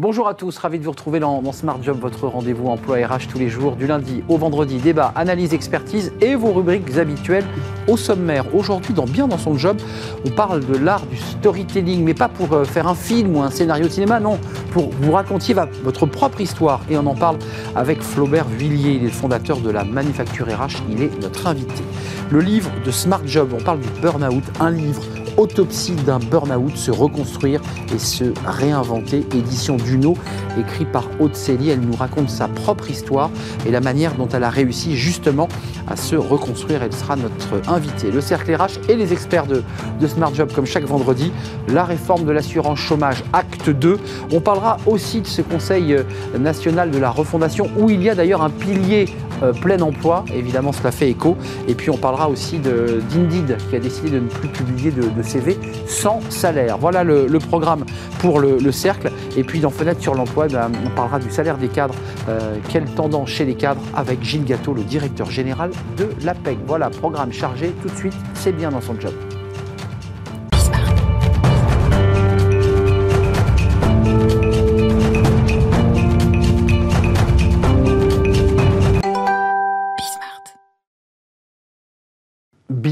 [0.00, 3.38] Bonjour à tous, ravi de vous retrouver dans, Smart Job, votre rendez-vous emploi RH tous
[3.40, 4.76] les jours, du lundi au vendredi.
[4.76, 7.44] Débat, analyse, expertise et vos rubriques habituelles
[7.88, 8.44] au sommaire.
[8.54, 9.76] Aujourd'hui, dans Bien dans son job,
[10.24, 13.50] on parle de l'art du storytelling, mais pas pour euh, faire un film ou un
[13.50, 14.38] scénario de cinéma, non,
[14.70, 16.80] pour vous raconter votre propre histoire.
[16.88, 17.38] Et on en parle
[17.74, 21.82] avec Flaubert Villiers, il est le fondateur de la Manufacture RH, il est notre invité.
[22.30, 25.02] Le livre de Smart Job, on parle du burn-out, un livre
[25.38, 27.60] Autopsie d'un burn-out, se reconstruire
[27.94, 30.14] et se réinventer, édition Duno,
[30.58, 31.36] écrit par Aude.
[31.48, 33.30] Elle nous raconte sa propre histoire
[33.64, 35.48] et la manière dont elle a réussi justement
[35.86, 36.82] à se reconstruire.
[36.82, 38.10] Elle sera notre invitée.
[38.10, 39.62] Le cercle RH et les experts de,
[40.00, 41.32] de Smart Job, comme chaque vendredi,
[41.68, 43.98] la réforme de l'assurance chômage, acte 2.
[44.32, 46.02] On parlera aussi de ce Conseil euh,
[46.38, 49.06] national de la refondation, où il y a d'ailleurs un pilier
[49.42, 50.24] euh, plein emploi.
[50.34, 51.36] Évidemment, cela fait écho.
[51.68, 55.58] Et puis, on parlera aussi d'Indeed, qui a décidé de ne plus publier de, CV
[55.86, 56.78] sans salaire.
[56.78, 57.84] Voilà le, programme
[58.18, 59.10] pour le, cercle.
[59.36, 61.94] Et puis, dans Fenêtre sur l'emploi, ben, on parlera du salaire des cadres.
[62.28, 66.58] Euh, quelle tendance chez les cadres avec Gilles Gâteau, le directeur général de l'APEC.
[66.66, 67.72] Voilà, programme chargé.
[67.82, 69.12] Tout de suite, c'est bien dans son job.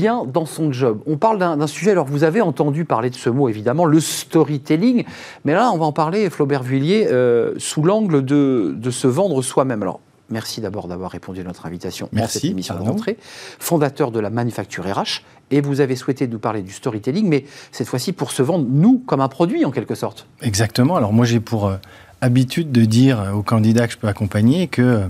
[0.07, 1.01] Bien dans son job.
[1.07, 5.05] On parle d'un sujet, alors vous avez entendu parler de ce mot évidemment, le storytelling,
[5.45, 9.43] mais là on va en parler, Flaubert Vuillier, euh, sous l'angle de, de, se vendre
[9.43, 9.83] soi-même.
[9.83, 9.99] Alors
[10.31, 13.17] merci d'abord d'avoir répondu à notre invitation merci, cette émission d'entrée,
[13.59, 17.89] fondateur de la Manufacture RH, et vous avez souhaité nous parler du storytelling, mais cette
[17.89, 20.29] fois-ci pour se vendre, nous, comme un produit en quelque sorte.
[20.41, 21.77] Exactement, alors moi j'ai pour euh,
[22.21, 25.03] habitude de dire aux candidats que je peux accompagner que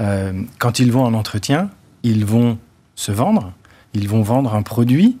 [0.00, 1.70] euh, quand ils vont en entretien,
[2.04, 2.56] ils vont
[2.94, 3.52] se vendre,
[3.94, 5.18] ils vont vendre un produit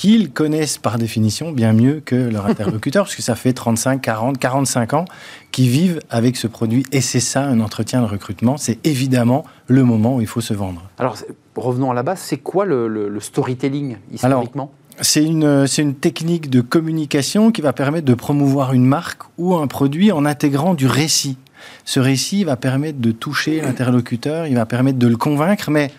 [0.00, 4.38] qu'ils connaissent par définition bien mieux que leur interlocuteur, parce que ça fait 35, 40,
[4.38, 5.04] 45 ans
[5.52, 6.86] qu'ils vivent avec ce produit.
[6.90, 8.56] Et c'est ça, un entretien de recrutement.
[8.56, 10.88] C'est évidemment le moment où il faut se vendre.
[10.98, 11.18] Alors,
[11.54, 12.18] revenons à la base.
[12.18, 14.72] C'est quoi le, storytelling, historiquement?
[15.02, 19.66] C'est une, une technique de communication qui va permettre de promouvoir une marque ou un
[19.66, 21.36] produit en intégrant du récit.
[21.84, 25.90] Ce récit va permettre de toucher l'interlocuteur, il va permettre de le convaincre, mais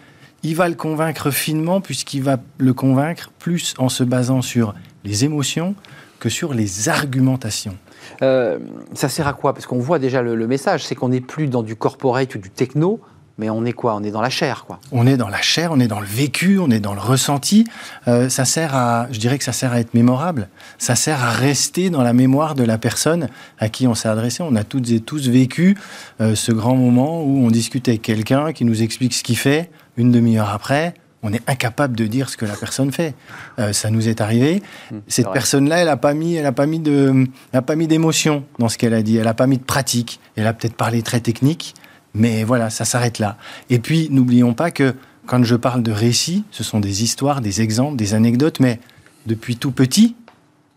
[0.44, 5.26] il va le convaincre finement puisqu'il va le convaincre plus en se basant sur les
[5.26, 5.76] émotions
[6.20, 7.78] que sur les argumentations.
[8.22, 8.60] Euh,
[8.94, 9.54] ça sert à quoi?
[9.54, 12.50] Parce qu'on voit déjà le, message, c'est qu'on n'est plus dans du corporate ou du
[12.50, 13.00] techno,
[13.42, 13.96] mais on est quoi?
[13.96, 14.80] On est dans la chair, quoi.
[14.92, 17.66] On est dans la chair, on est dans le vécu, on est dans le ressenti.
[18.08, 20.48] Euh, ça sert à, je dirais que ça sert à être mémorable.
[20.78, 24.44] Ça sert à rester dans la mémoire de la personne à qui on s'est adressé.
[24.44, 25.76] On a toutes et tous vécu
[26.22, 29.72] euh, ce grand moment où on discute avec quelqu'un qui nous explique ce qu'il fait,
[29.98, 30.94] une demi-heure après,
[31.24, 33.16] on est incapable de dire ce que la personne fait.
[33.60, 34.62] Euh, ça nous est arrivé.
[34.92, 37.88] Mmh, Cette personne-là, elle n'a pas mis, elle a pas mis de, elle pas mis
[37.88, 39.18] d'émotion dans ce qu'elle a dit.
[39.18, 40.20] Elle n'a pas mis de pratique.
[40.36, 41.76] Elle a peut-être parlé très technique,
[42.14, 43.38] mais voilà, ça s'arrête là.
[43.70, 44.96] Et puis, n'oublions pas que
[45.26, 48.80] quand je parle de récits, ce sont des histoires, des exemples, des anecdotes, mais
[49.26, 50.16] depuis tout petit,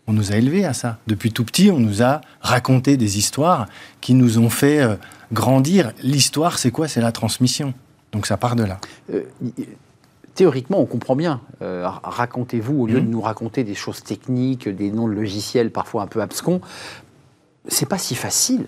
[0.07, 0.99] on nous a élevés à ça.
[1.07, 3.67] Depuis tout petit, on nous a raconté des histoires
[4.01, 4.95] qui nous ont fait euh,
[5.33, 5.93] grandir.
[6.03, 6.87] L'histoire, c'est quoi?
[6.87, 7.73] C'est la transmission.
[8.11, 8.79] Donc ça part de là.
[9.11, 9.23] Euh,
[10.35, 11.41] théoriquement, on comprend bien.
[11.61, 13.09] Euh, racontez-vous, au lieu de mmh.
[13.09, 16.61] nous raconter des choses techniques, des noms de logiciels parfois un peu abscons,
[17.67, 18.67] c'est pas si facile.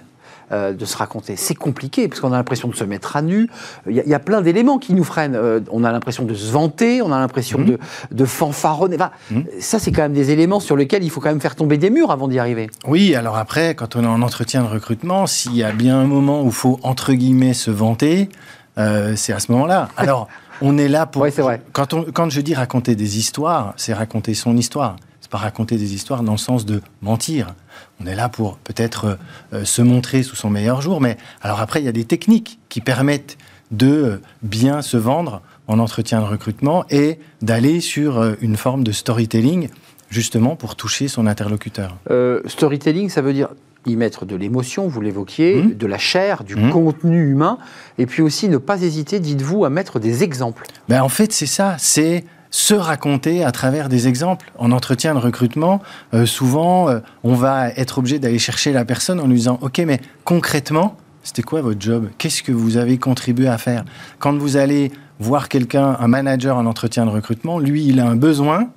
[0.53, 1.35] Euh, de se raconter.
[1.35, 3.49] C'est compliqué parce qu'on a l'impression de se mettre à nu.
[3.85, 5.37] Il y, a plein d'éléments qui nous freinent.
[5.69, 7.65] on a l'impression de se vanter, on a l'impression mmh.
[7.65, 7.79] de,
[8.11, 8.95] de, fanfaronner.
[9.29, 9.41] Mmh.
[9.59, 11.89] Ça, c'est quand même des éléments sur lesquels il faut quand même faire tomber des
[11.89, 12.69] murs avant d'y arriver.
[12.87, 16.05] Oui, alors après, quand on est en entretien de recrutement, s'il y a bien un
[16.07, 18.29] moment où il faut, entre guillemets, se vanter,
[18.77, 19.89] euh, c'est à ce moment-là.
[19.97, 20.29] Alors,
[20.61, 21.23] on est là pour.
[21.23, 21.61] Oui, c'est vrai.
[21.73, 24.95] Quand, on, quand je dis raconter des histoires, c'est raconter son histoire.
[25.27, 27.53] C'est pas raconter des histoires dans le sens de mentir.
[27.99, 29.17] On est là pour peut-être
[29.51, 32.59] euh, se montrer sous son meilleur jour, mais alors après, il y a des techniques
[32.69, 33.37] qui permettent
[33.69, 38.93] de bien se vendre en entretien de recrutement et d'aller sur euh, une forme de
[38.93, 39.67] storytelling
[40.09, 41.97] justement pour toucher son interlocuteur.
[42.45, 43.49] storytelling, ça veut dire
[43.85, 45.73] y mettre de l'émotion, vous l'évoquiez, mmh.
[45.73, 46.69] de la chair, du mmh.
[46.71, 47.57] contenu humain,
[47.97, 50.67] et puis aussi ne pas hésiter, dites-vous, à mettre des exemples.
[50.87, 52.23] Ben en fait, c'est ça, c'est
[52.57, 54.51] se raconter à travers des exemples.
[54.57, 55.79] En entretien de recrutement,
[56.15, 59.77] euh, souvent, euh, on va être obligé d'aller chercher la personne en lui disant, OK,
[59.85, 62.09] mais concrètement, c'était quoi votre job?
[62.17, 63.85] Qu'est-ce que vous avez contribué à faire?
[64.17, 68.15] Quand vous allez voir quelqu'un, un manager en entretien de recrutement, lui, il a un
[68.15, 68.69] besoin,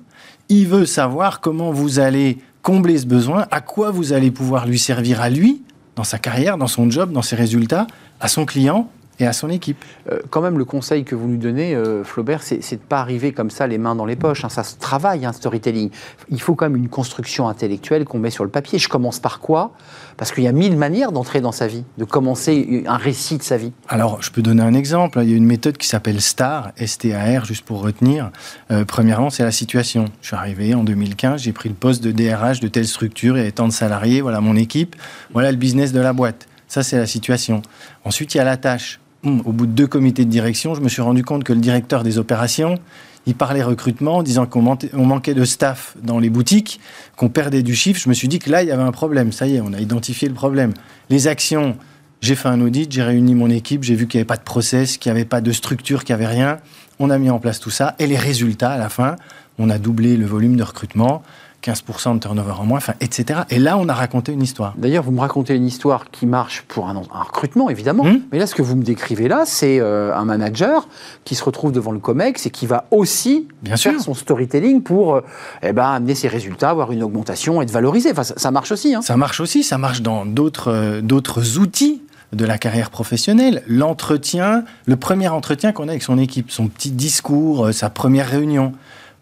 [0.47, 4.77] il veut savoir comment vous allez combler ce besoin, à quoi vous allez pouvoir lui
[4.77, 5.63] servir à lui,
[5.95, 7.87] dans sa carrière, dans son job, dans ses résultats,
[8.19, 8.91] à son client
[9.21, 9.83] et à son équipe.
[10.11, 12.99] Euh, quand même, le conseil que vous nous donnez, euh, Flaubert, c'est de ne pas
[12.99, 14.43] arriver comme ça, les mains dans les poches.
[14.43, 14.49] Hein.
[14.49, 15.91] Ça se travaille, un hein, storytelling.
[16.29, 18.79] Il faut quand même une construction intellectuelle qu'on met sur le papier.
[18.79, 19.73] Je commence par quoi?
[20.17, 23.43] Parce qu'il y a mille manières d'entrer dans sa vie, de commencer un récit de
[23.43, 23.71] sa vie.
[23.87, 25.19] Alors, je peux donner un exemple.
[25.21, 28.31] Il y a une méthode qui s'appelle STAR, S-T-A-R, juste pour retenir.
[28.71, 30.05] Euh, premièrement, c'est la situation.
[30.21, 33.51] Je suis arrivé en 2015, j'ai pris le poste de DRH de telle structure, avait
[33.51, 34.95] tant de salariés, voilà mon équipe,
[35.33, 36.47] voilà le business de la boîte.
[36.71, 37.61] Ça, c'est la situation.
[38.05, 39.00] Ensuite, il y a la tâche.
[39.23, 41.59] Hum, au bout de deux comités de direction, je me suis rendu compte que le
[41.59, 42.79] directeur des opérations,
[43.27, 46.79] il parlait recrutement en disant qu'on manquait de staff dans les boutiques,
[47.17, 47.99] qu'on perdait du chiffre.
[47.99, 49.31] Je me suis dit que là, il y avait un problème.
[49.31, 50.73] Ça y est, on a identifié le problème.
[51.11, 51.77] Les actions,
[52.21, 54.43] j'ai fait un audit, j'ai réuni mon équipe, j'ai vu qu'il n'y avait pas de
[54.43, 56.57] process, qu'il n'y avait pas de structure, qu'il n'y avait rien.
[56.97, 57.95] On a mis en place tout ça.
[57.99, 59.17] Et les résultats, à la fin,
[59.59, 61.21] on a doublé le volume de recrutement.
[61.63, 63.41] 15% de turnover en moins, enfin, etc.
[63.49, 64.73] Et là, on a raconté une histoire.
[64.77, 68.03] D'ailleurs, vous me racontez une histoire qui marche pour un, recrutement, évidemment.
[68.03, 68.21] Hum.
[68.31, 70.87] Mais là, ce que vous me décrivez là, c'est euh, un manager
[71.23, 74.01] qui se retrouve devant le COMEX et qui va aussi Bien faire sûr.
[74.01, 75.21] son storytelling pour euh,
[75.61, 78.11] eh ben, amener ses résultats, avoir une augmentation, être valorisé.
[78.11, 78.95] Enfin, ça, marche aussi.
[78.95, 79.01] Hein.
[79.01, 82.01] Ça marche aussi, ça marche dans d'autres euh, d'autres outils
[82.33, 83.61] de la carrière professionnelle.
[83.67, 88.73] L'entretien, le premier entretien qu'on a avec son équipe, son petit discours, sa première réunion.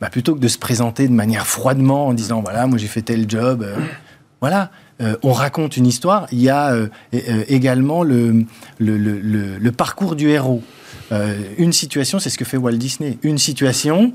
[0.02, 3.02] Bah, plutôt que de se présenter de manière froidement en disant voilà, moi j'ai fait
[3.02, 3.76] tel job, euh,
[4.42, 4.72] voilà.
[5.02, 6.28] Euh, on raconte une histoire.
[6.32, 6.88] Il y a euh,
[7.48, 8.46] également le,
[8.80, 10.62] le, le, le, parcours du héros.
[11.58, 13.18] une situation, c'est ce que fait Walt Disney.
[13.24, 14.12] Une situation,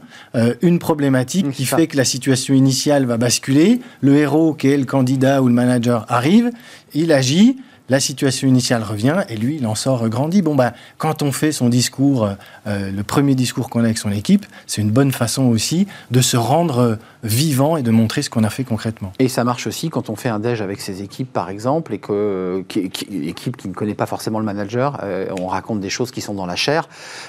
[0.61, 3.81] une problématique qui fait que la situation initiale va basculer.
[4.03, 6.51] Le héros, qui est le candidat ou le manager, arrive,
[6.93, 7.57] il agit
[7.89, 10.41] la situation initiale revient et lui, il en sort grandi.
[10.41, 12.29] Bon, bah, quand on fait son discours,
[12.67, 16.21] euh, le premier discours qu'on a avec son équipe, c'est une bonne façon aussi de
[16.21, 19.13] se rendre vivant et de montrer ce qu'on a fait concrètement.
[19.19, 21.99] Et ça marche aussi quand on fait un déj avec ses équipes, par exemple, et
[21.99, 22.81] que qui,
[23.29, 26.35] équipe qui ne connaît pas forcément le manager, euh, on raconte des choses qui sont
[26.35, 26.89] dans la chair,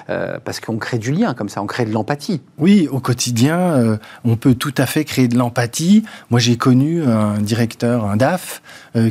[0.10, 2.42] euh, parce qu'on crée du lien comme ça, on crée de l'empathie.
[2.58, 6.04] Oui, au quotidien, on peut tout à fait créer de l'empathie.
[6.30, 8.62] Moi, j'ai connu un directeur, un DAF,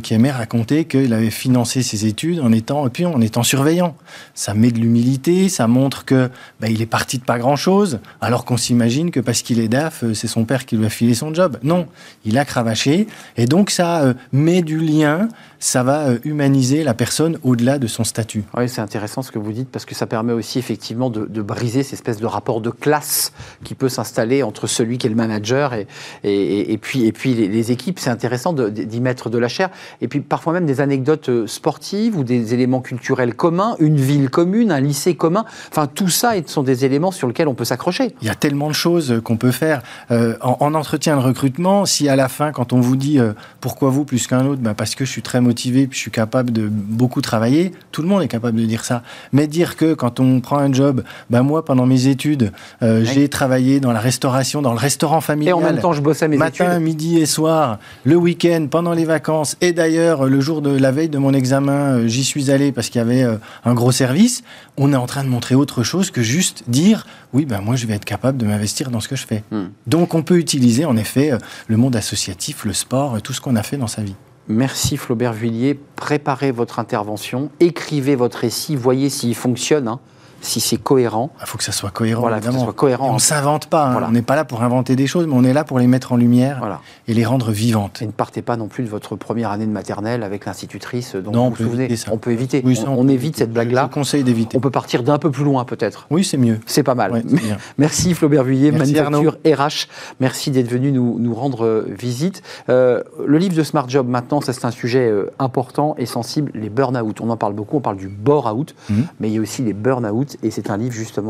[0.03, 3.97] qui aimait raconter qu'il avait financer ses études en étant, puis en étant surveillant.
[4.35, 8.45] Ça met de l'humilité, ça montre que bah, il est parti de pas grand-chose, alors
[8.45, 11.15] qu'on s'imagine que parce qu'il est DAF, euh, c'est son père qui lui a filé
[11.15, 11.59] son job.
[11.63, 11.87] Non,
[12.25, 15.29] il a cravaché, et donc ça euh, met du lien,
[15.59, 18.45] ça va euh, humaniser la personne au-delà de son statut.
[18.57, 21.83] Oui, c'est intéressant ce que vous dites, parce que ça permet aussi effectivement de, briser
[21.83, 23.33] cette espèce de rapport de classe
[23.65, 25.75] qui peut s'installer entre celui qui est le manager
[26.23, 27.99] et, puis, et puis les équipes.
[27.99, 29.69] C'est intéressant d'y mettre de la chair,
[30.01, 34.71] et puis parfois même des anecdotes sportive ou des éléments culturels communs, une ville commune,
[34.71, 35.45] un lycée commun.
[35.71, 38.15] Enfin, tout ça sont des éléments sur lesquels on peut s'accrocher.
[38.21, 39.83] Il y a tellement de choses qu'on peut faire.
[40.11, 43.91] Euh, en, entretien de recrutement, si à la fin, quand on vous dit euh, pourquoi
[43.91, 46.53] vous plus qu'un autre, bah parce que je suis très motivé puis je suis capable
[46.53, 49.03] de beaucoup travailler, tout le monde est capable de dire ça.
[49.33, 53.29] Mais dire que quand on prend un job, bah moi, pendant mes études, euh, j'ai
[53.29, 55.51] travaillé dans la restauration, dans le restaurant familial.
[55.51, 59.05] Et en même temps, je bossais mes matin, midi et soir, le week-end, pendant les
[59.05, 62.73] vacances, et d'ailleurs, le jour de la veille de mon examen, euh, j'y suis allé
[62.73, 64.43] parce qu'il y avait euh, un gros service.
[64.77, 67.87] On est en train de montrer autre chose que juste dire oui, ben moi je
[67.87, 69.43] vais être capable de m'investir dans ce que je fais.
[69.51, 69.67] Hmm.
[69.87, 71.39] Donc on peut utiliser en effet euh,
[71.69, 74.15] le monde associatif, le sport, tout ce qu'on a fait dans sa vie.
[74.49, 75.79] Merci Flaubert Villiers.
[75.97, 79.89] Préparez votre intervention, écrivez votre récit, voyez s'il fonctionne.
[79.89, 80.01] Hein
[80.45, 81.31] si c'est cohérent.
[81.41, 82.65] Il faut que ça soit cohérent, voilà, évidemment.
[82.65, 83.11] soit cohérent.
[83.11, 84.05] on ne s'invente pas, hein.
[84.07, 86.13] on n'est pas là pour inventer des choses, mais on est là pour les mettre
[86.13, 88.03] en lumière et les rendre vivantes.
[88.03, 91.33] Et ne partez pas non plus de votre première année de maternelle avec l'institutrice dont
[91.33, 91.95] non, vous vous souvenez.
[92.11, 92.63] On peut éviter.
[92.87, 93.89] on, évite cette blague-là.
[93.91, 94.57] Je conseille d'éviter.
[94.57, 96.07] On peut partir d'un peu plus loin peut-être.
[96.11, 96.61] Oui, c'est mieux.
[96.67, 97.23] C'est pas mal.
[97.79, 99.89] Merci Flaubert Vuillet, Manufacture RH.
[100.21, 102.43] Merci d'être venu nous, nous, rendre euh, visite.
[102.69, 106.51] Euh, le livre de Smart Job maintenant, ça c'est un sujet euh, important et sensible,
[106.55, 107.21] les burn-out.
[107.21, 108.95] On en parle beaucoup, on parle du bore-out, mmh.
[109.21, 111.21] mais il y a aussi les burn-out et c'est un livre juste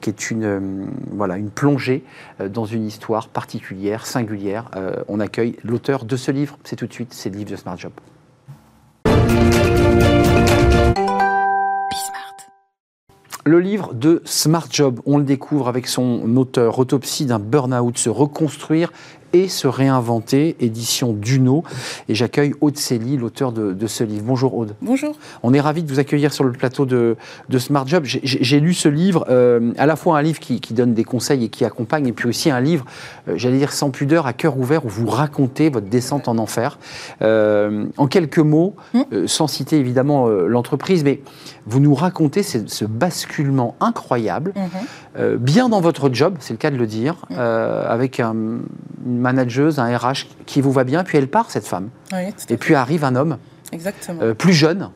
[0.00, 2.04] qui est une, euh, voilà, une plongée
[2.40, 4.70] euh, dans une histoire particulière, singulière.
[4.76, 6.58] Euh, on accueille l'auteur de ce livre.
[6.64, 7.92] C'est tout de suite, c'est le livre de Smart Job.
[13.44, 18.10] Le livre de Smart Job, on le découvre avec son auteur, Autopsie d'un burn-out, se
[18.10, 18.92] reconstruire
[19.36, 21.62] et se réinventer, édition Duno.
[22.08, 24.24] Et j'accueille Aude Célie, l'auteur de, ce livre.
[24.26, 24.74] Bonjour Aude.
[24.80, 25.14] Bonjour.
[25.42, 27.16] On est ravi de vous accueillir sur le plateau de,
[27.58, 28.04] Smart Job.
[28.04, 31.48] J'ai lu ce livre, euh, à la fois un livre qui, donne des conseils et
[31.48, 32.84] qui accompagne, et puis aussi un livre,
[33.28, 36.78] euh, j'allais dire sans pudeur, à cœur ouvert, où vous racontez votre descente en enfer.
[37.22, 39.26] Euh, en quelques mots, hum.
[39.26, 41.20] sans citer évidemment l'entreprise, mais
[41.66, 45.36] vous nous racontez ce, basculement incroyable, hum.
[45.36, 47.38] bien dans votre job, c'est le cas de le dire, hum.
[47.38, 48.34] avec un,
[49.06, 51.88] une manageuse, un RH qui vous va bien, puis elle part, cette femme.
[52.48, 53.36] et puis arrive un homme,
[53.72, 54.22] Exactement.
[54.22, 54.90] Euh, plus jeune,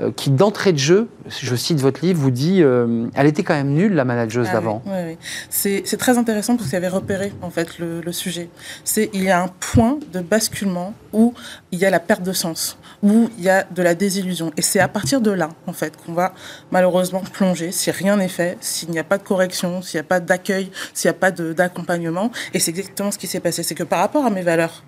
[0.00, 3.54] euh, qui d'entrée de jeu, je cite votre livre, vous dit, euh, elle était quand
[3.54, 4.82] même nulle la manageuse Ah d'avant.
[4.84, 5.18] oui, oui, oui.
[5.50, 8.50] C'est c'est très intéressant parce qu'il avait repéré en fait le, le sujet.
[8.84, 11.34] C'est il y a un point de basculement où
[11.70, 14.52] il y a la perte de sens, où il y a de la désillusion.
[14.56, 16.34] Et c'est à partir de là en fait qu'on va
[16.70, 20.08] malheureusement plonger si rien n'est fait, s'il n'y a pas de correction, s'il n'y a
[20.08, 22.30] pas d'accueil, s'il n'y a pas d'accompagnement.
[22.54, 23.62] Et c'est exactement ce qui s'est passé.
[23.62, 24.84] C'est que par rapport à mes valeurs,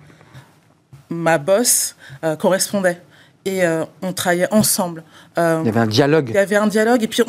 [1.09, 3.01] ma boss euh, correspondait.
[3.47, 5.03] Et euh, on travaillait ensemble.
[5.37, 6.29] Euh, Il y avait un dialogue.
[6.29, 7.21] il y avait un dialogue et puis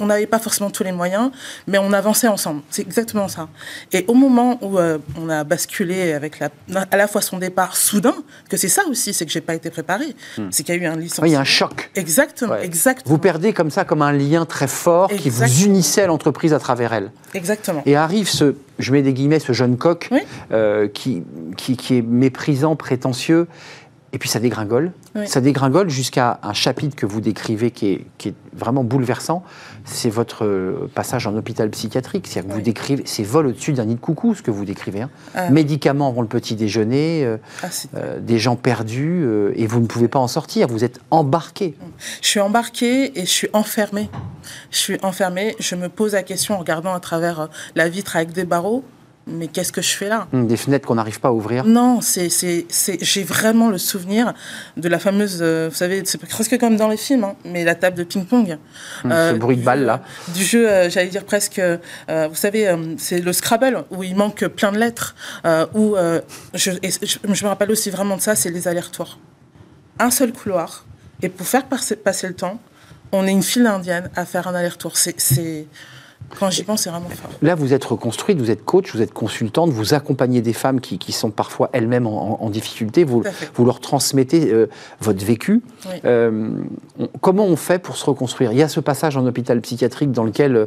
[0.00, 1.30] on- n'avait pas forcément tous les moyens,
[1.66, 2.62] mais on avançait ensemble.
[2.70, 3.48] C'est exactement ça.
[3.92, 6.48] Et au moment où euh, on a basculé avec la,
[6.90, 8.14] à la fois son départ soudain,
[8.48, 10.16] que c'est ça aussi, c'est que j'ai pas été préparée,
[10.50, 11.24] c'est qu'il y a eu un licenciement.
[11.24, 11.90] Oui, il y a un choc.
[11.94, 12.64] Exactement, Ouais.
[12.64, 13.10] exactement.
[13.14, 16.58] Vous perdez comme ça, comme un lien très fort qui vous unissait à l'entreprise à
[16.58, 17.10] travers elle.
[17.34, 17.82] Exactement.
[17.84, 20.20] Et arrive ce, je mets des guillemets, ce jeune coq Oui.
[20.94, 21.22] qui,
[21.58, 23.46] qui, qui est méprisant, prétentieux,
[24.14, 24.92] et puis ça dégringole.
[25.16, 25.26] Oui.
[25.28, 29.42] Ça dégringole jusqu'à un chapitre que vous décrivez qui est, qui est vraiment bouleversant.
[29.84, 32.26] C'est votre euh, passage en hôpital psychiatrique.
[32.28, 35.02] C'est-à-dire que vous décrivez, c'est vol au-dessus d'un nid de coucou, ce que vous décrivez.
[35.02, 35.10] hein.
[35.34, 35.50] Ah.
[35.50, 39.80] Médicaments avant le petit déjeuner, euh, Ah, c'est- euh, des gens perdus, euh, et vous
[39.80, 40.68] ne pouvez pas en sortir.
[40.68, 41.74] Vous êtes embarqué.
[42.22, 44.08] Je suis embarquée et je suis enfermée.
[44.70, 45.56] Je suis enfermée.
[45.58, 48.84] Je me pose la question en regardant à travers la vitre avec des barreaux.
[49.26, 50.28] Mais qu'est-ce que je fais là?
[50.34, 51.64] Hum, Des fenêtres qu'on n'arrive pas à ouvrir.
[51.64, 54.34] Non, c'est, c'est, c'est, j'ai vraiment le souvenir
[54.76, 57.74] de la fameuse, euh, vous savez, c'est presque comme dans les films, hein, mais la
[57.74, 58.58] table de ping-pong.
[59.06, 60.02] Euh, ce bruit de balle là.
[60.34, 61.78] Du jeu, euh, j'allais dire presque, euh,
[62.28, 65.14] vous savez, euh, c'est le Scrabble, où il manque plein de lettres,
[65.46, 66.20] euh, où euh,
[66.52, 69.18] je, je, je me rappelle aussi vraiment de ça, c'est les allers-retours.
[69.98, 70.84] Un seul couloir,
[71.22, 72.60] et pour faire passer, passer le temps,
[73.12, 74.98] on est une file indienne à faire un aller-retour.
[74.98, 75.66] C'est, c'est,
[76.38, 77.30] quand j'y pense, c'est vraiment fort.
[77.42, 80.98] Là, vous êtes reconstruite, vous êtes coach, vous êtes consultante, vous accompagnez des femmes qui,
[80.98, 83.22] qui sont parfois elles-mêmes en, difficulté, vous,
[83.54, 84.66] vous leur transmettez euh,
[85.00, 85.62] votre vécu.
[85.86, 85.92] Oui.
[86.04, 86.50] Euh,
[86.98, 88.52] on- comment on fait pour se reconstruire?
[88.52, 90.66] Il y a ce passage en hôpital psychiatrique dans lequel euh,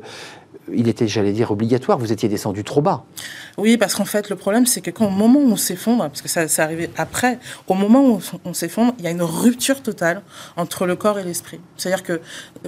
[0.73, 3.05] il était, j'allais dire, obligatoire, vous étiez descendu trop bas.
[3.57, 6.21] Oui, parce qu'en fait, le problème, c'est que quand, au moment où on s'effondre, parce
[6.21, 9.81] que ça, ça arrivé après, au moment où on s'effondre, il y a une rupture
[9.81, 10.21] totale
[10.55, 11.59] entre le corps et l'esprit.
[11.77, 12.21] C'est-à-dire que,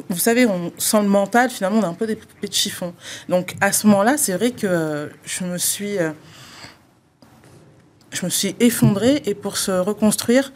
[0.10, 2.94] vous savez, on sent le mental, finalement, on a un peu des poupées de chiffon.
[3.28, 6.12] Donc, à ce moment-là, c'est vrai que euh, je me suis, euh,
[8.12, 10.52] je me suis effondrée et pour se reconstruire,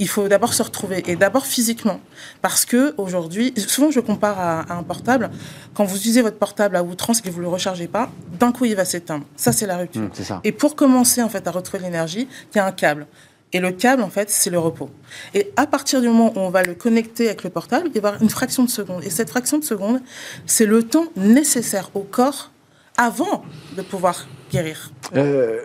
[0.00, 2.00] il faut d'abord se retrouver et d'abord physiquement.
[2.42, 5.30] Parce que aujourd'hui souvent je compare à, à un portable.
[5.74, 8.64] Quand vous utilisez votre portable à outrance et que vous le rechargez pas d'un coup
[8.64, 9.24] il va s'éteindre.
[9.36, 10.08] Ça c'est la rupture.
[10.14, 10.40] Ça.
[10.42, 13.06] et pour commencer en fait à retrouver l'énergie il y a un câble.
[13.52, 14.90] Et le câble en fait c'est le repos.
[15.34, 18.08] Et à partir du moment où on va le connecter avec le portable il va
[18.08, 19.04] y avoir une fraction de seconde.
[19.04, 20.00] Et cette fraction de seconde
[20.46, 22.50] c'est le temps nécessaire au corps
[22.96, 23.44] avant
[23.76, 24.90] de pouvoir guérir.
[25.16, 25.60] Euh,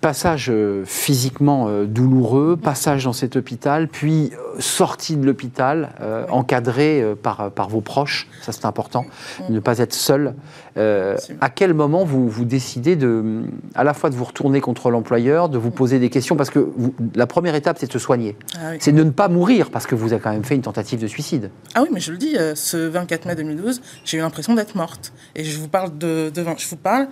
[0.00, 6.26] passage euh, physiquement euh, douloureux, passage dans cet hôpital, puis euh, sortie de l'hôpital, euh,
[6.30, 9.04] encadré euh, par, par vos proches, ça c'est important,
[9.48, 10.34] ne pas être seul.
[10.76, 13.42] Euh, à quel moment vous, vous décidez de,
[13.74, 16.58] à la fois de vous retourner contre l'employeur, de vous poser des questions, parce que
[16.76, 18.76] vous- la première étape c'est de se soigner, Ah oui.
[18.80, 21.06] c'est de ne pas mourir, parce que vous avez quand même fait une tentative de
[21.06, 21.50] suicide.
[21.74, 25.12] Ah oui, mais je le dis, ce 24 mai 2012, j'ai eu l'impression d'être morte.
[25.36, 27.08] Et je vous parle de, de je vous parle,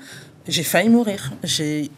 [0.49, 1.33] j'ai failli mourir.
[1.45, 1.90] J'ai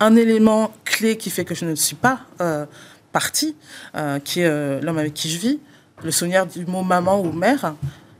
[0.00, 2.66] un élément clé qui fait que je ne suis pas euh,
[3.12, 3.56] partie,
[3.94, 5.58] euh, qui est euh, l'homme avec qui je vis,
[6.02, 7.74] le souvenir du mot maman ou mère,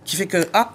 [0.04, 0.72] qui fait que ah,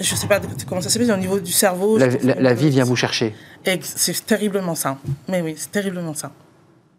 [0.00, 1.98] je sais pas comment ça s'appelle au niveau du cerveau.
[1.98, 3.34] La, la- vie vient vous chercher.
[3.82, 4.98] C'est terriblement ça.
[5.28, 6.32] Mais oui, c'est terriblement ça.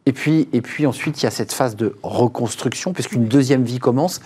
[0.08, 3.78] Et puis, et puis ensuite, il y a cette phase de reconstruction, puisqu'une deuxième vie
[3.78, 4.20] commence,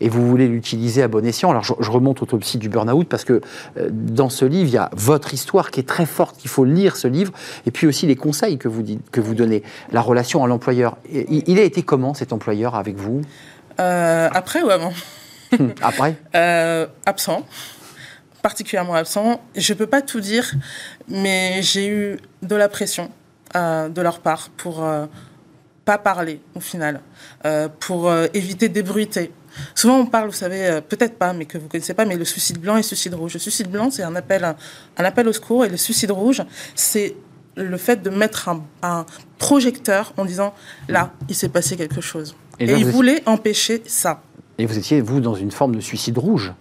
[0.00, 1.50] et vous voulez l'utiliser à bon escient.
[1.50, 3.40] Alors, je, je remonte autopsie du burn-out, parce que
[3.76, 6.64] euh, dans ce livre, il y a votre histoire qui est très forte, qu'il faut
[6.64, 7.32] lire ce livre,
[7.66, 10.96] et puis aussi les conseils que vous, dites, que vous donnez, la relation à l'employeur.
[11.10, 13.22] Il, il a été comment cet employeur avec vous?
[13.80, 14.92] Euh, après ou avant?
[15.82, 16.16] Après?
[16.34, 17.44] Euh, absent,
[18.42, 19.40] particulièrement absent.
[19.56, 20.52] Je peux pas tout dire,
[21.08, 23.10] mais j'ai eu de la pression
[23.54, 25.06] de leur part pour euh,
[25.84, 27.00] pas parler au final,
[27.44, 29.32] euh, pour euh, éviter d'ébruiter.
[29.74, 32.24] Souvent on parle, vous savez, euh, peut-être pas, mais que vous connaissez pas, mais le
[32.24, 33.34] suicide blanc et le suicide rouge.
[33.34, 36.42] Le suicide blanc, c'est un appel, un appel au secours, et le suicide rouge,
[36.74, 37.14] c'est
[37.56, 39.06] le fait de mettre un, un
[39.38, 40.52] projecteur en disant
[40.88, 42.36] là, il s'est passé quelque chose.
[42.58, 44.20] Et Et, là, il vous êtes- voulait empêcher ça.
[44.58, 46.52] Et vous étiez, vous, dans une forme de suicide rouge.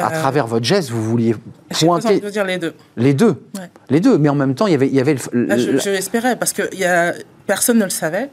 [0.00, 1.34] À Euh, travers votre geste, vous vouliez
[1.80, 2.74] pointer de dire les deux.
[2.96, 3.42] les deux.
[3.58, 3.70] Ouais.
[3.90, 5.70] Les deux, mais en même temps, il y avait, il y avait le, Là, je,
[5.70, 7.14] le- je l'espérais parce que y a,
[7.46, 8.30] personne ne le savait.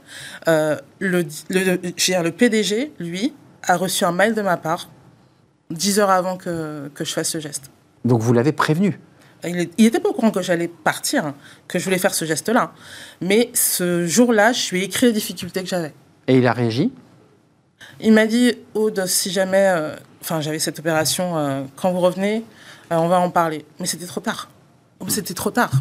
[0.47, 3.33] Euh, le, le, je veux dire, le PDG, lui,
[3.63, 4.89] a reçu un mail de ma part
[5.69, 7.69] dix heures avant que, que je fasse ce geste.
[8.05, 8.99] Donc vous l'avez prévenu.
[9.43, 11.35] Il n'était pas au courant que j'allais partir, hein,
[11.67, 12.71] que je voulais faire ce geste-là.
[13.21, 15.93] Mais ce jour-là, je lui ai écrit les difficultés que j'avais.
[16.27, 16.91] Et il a réagi?
[17.99, 19.95] Il m'a dit, Aude, si jamais, euh,
[20.27, 22.43] enfin, j'avais cette opération, euh, quand vous revenez,
[22.91, 23.65] euh, on va en parler.
[23.79, 24.49] Mais c'était trop tard.
[25.07, 25.71] C'était trop tard.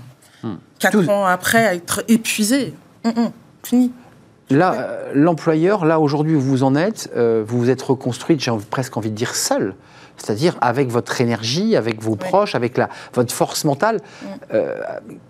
[0.78, 2.74] Quatre Tout- ans après, à être épuisé.
[3.04, 3.30] Hum,
[3.64, 3.92] fini.
[4.50, 8.96] Là, euh, l'employeur, là aujourd'hui où vous en êtes, vous vous êtes reconstruite, j'ai presque
[8.96, 9.74] envie de dire seul.
[10.16, 14.00] C'est-à-dire avec votre énergie, avec vos proches, avec la, votre force mentale.
[14.54, 14.74] Euh,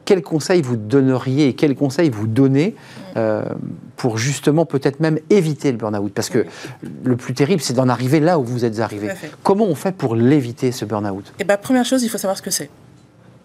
[0.05, 2.77] quels conseils vous donneriez et quels conseils vous donnez
[3.17, 3.43] euh,
[3.97, 6.13] pour justement peut-être même éviter le burn-out?
[6.15, 6.47] Parce que
[7.05, 9.09] le plus terrible, c'est d'en arriver là où vous êtes arrivé.
[9.43, 11.33] Comment on fait pour l'éviter, ce burn-out?
[11.41, 12.71] Et bien, première chose, il faut savoir ce que c'est.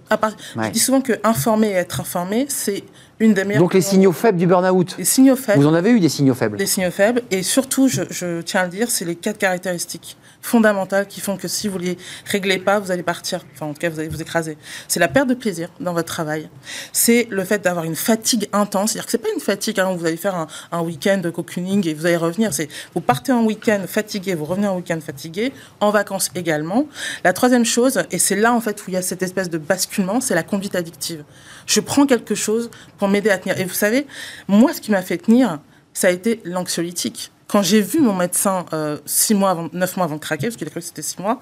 [0.09, 0.65] À part- Ouais.
[0.67, 2.83] Je dis souvent que informer et être informé, c'est
[3.21, 3.61] une des meilleures.
[3.61, 5.61] Donc les signaux faibles du burn-out Les signaux faibles.
[5.61, 7.21] Vous en avez eu des signaux faibles Les signaux faibles.
[7.31, 11.37] Et surtout, je, je tiens à le dire, c'est les quatre caractéristiques fondamentales qui font
[11.37, 13.45] que si vous ne les réglez pas, vous allez partir.
[13.53, 14.57] Enfin, en tout cas, vous allez vous écraser.
[14.87, 16.49] C'est la perte de plaisir dans votre travail.
[16.91, 18.91] C'est le fait d'avoir une fatigue intense.
[18.91, 21.29] C'est-à-dire que c'est pas une fatigue hein, où vous allez faire un, un week-end de
[21.29, 22.53] cocooning et vous allez revenir.
[22.53, 26.87] C'est vous partez en week-end fatigué, vous revenez en week-end fatigué, en vacances également.
[27.23, 29.57] La troisième chose, et c'est là en fait où il y a cette espèce de
[29.57, 31.23] basculement, c'est la conduite addictive.
[31.67, 33.59] Je prends quelque chose pour m'aider à tenir.
[33.59, 34.07] Et vous savez,
[34.47, 35.59] moi, ce qui m'a fait tenir,
[35.93, 37.31] ça a été l'anxiolytique.
[37.47, 40.55] Quand j'ai vu mon médecin euh, six mois avant, neuf mois avant de craquer, parce
[40.55, 41.41] qu'il a cru que c'était six mois,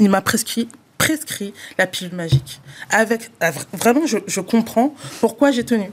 [0.00, 0.68] il m'a prescrit
[0.98, 2.60] prescrit la pilule magique.
[2.90, 5.90] Avec ah, vr- vraiment, je, je comprends pourquoi j'ai tenu.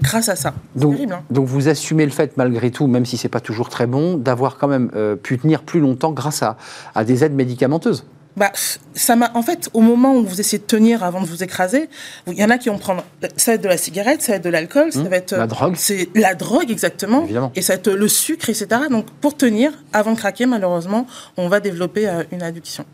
[0.00, 0.54] Grâce à ça.
[0.74, 1.12] C'est Donc, terrible.
[1.12, 1.22] hein.
[1.30, 4.56] donc vous assumez le fait, malgré tout, même si c'est pas toujours très bon, d'avoir
[4.56, 6.56] quand même euh, pu tenir plus longtemps grâce à,
[6.94, 8.04] à des aides médicamenteuses.
[8.36, 8.52] Bah,
[8.94, 9.30] ça m'a.
[9.34, 11.88] En fait, au moment où vous essayez de tenir avant de vous écraser,
[12.26, 13.04] il y en a qui vont prendre.
[13.36, 15.34] Ça va être de la cigarette, ça va être de l'alcool, ça va être.
[15.34, 15.38] Mmh.
[15.38, 15.74] la drogue.
[15.76, 17.24] C'est la drogue, exactement.
[17.24, 17.52] Évidemment.
[17.54, 18.66] Et ça va être le sucre, etc.
[18.90, 22.84] Donc, pour tenir, avant de craquer, malheureusement, on va développer euh, une addiction.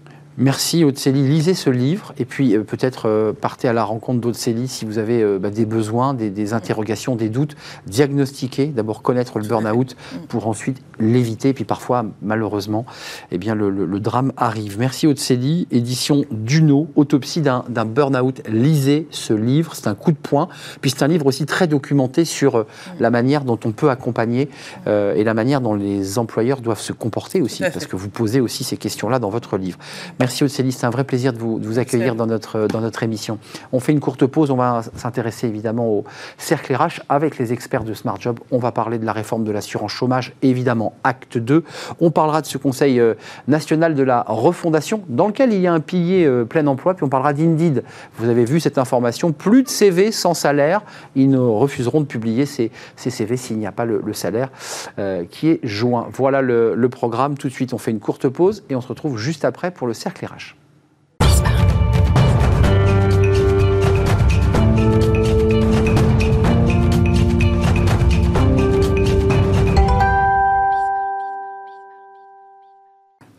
[0.42, 1.28] Merci Célie.
[1.28, 4.86] Lisez ce livre et puis euh, peut-être euh, partez à la rencontre d'Aude Célie si
[4.86, 7.56] vous avez euh, bah, des besoins, des, des interrogations, des doutes.
[7.86, 9.96] Diagnostiquer, d'abord connaître le burn-out
[10.28, 11.50] pour ensuite l'éviter.
[11.50, 12.86] Et puis parfois, malheureusement,
[13.30, 14.78] eh bien, le, le- le drame arrive.
[14.78, 15.68] Merci Célie.
[15.70, 18.40] Édition Duno, Autopsie d'un burn-out.
[18.48, 19.74] Lisez ce livre.
[19.74, 20.48] C'est un coup de poing.
[20.80, 22.64] Puis c'est un livre aussi très documenté sur
[22.98, 24.48] la manière dont on peut accompagner
[24.86, 27.62] et la manière dont les employeurs doivent se comporter aussi.
[27.62, 29.78] Parce que vous posez aussi ces questions-là dans votre livre.
[30.18, 32.18] Merci Océlie, c'est un vrai plaisir de vous, de vous accueillir Merci.
[32.18, 33.38] dans notre, dans notre émission.
[33.72, 36.04] On fait une courte pause, on va s'intéresser évidemment au
[36.38, 38.38] cercle RH avec les experts de Smart Job.
[38.50, 41.64] On va parler de la réforme de l'assurance chômage, évidemment, acte 2.
[42.00, 43.14] On parlera de ce Conseil euh,
[43.48, 47.04] national de la refondation dans lequel il y a un pilier euh, plein emploi, puis
[47.04, 47.84] on parlera d'Indeed.
[48.18, 50.82] Vous avez vu cette information, plus de CV sans salaire.
[51.14, 54.50] Ils ne refuseront de publier ces, ces CV s'il n'y a pas le, le salaire
[54.98, 56.08] euh, qui est joint.
[56.12, 57.36] Voilà le, le programme.
[57.36, 59.86] Tout de suite, on fait une courte pause et on se retrouve juste après pour
[59.86, 60.59] le cercle RH.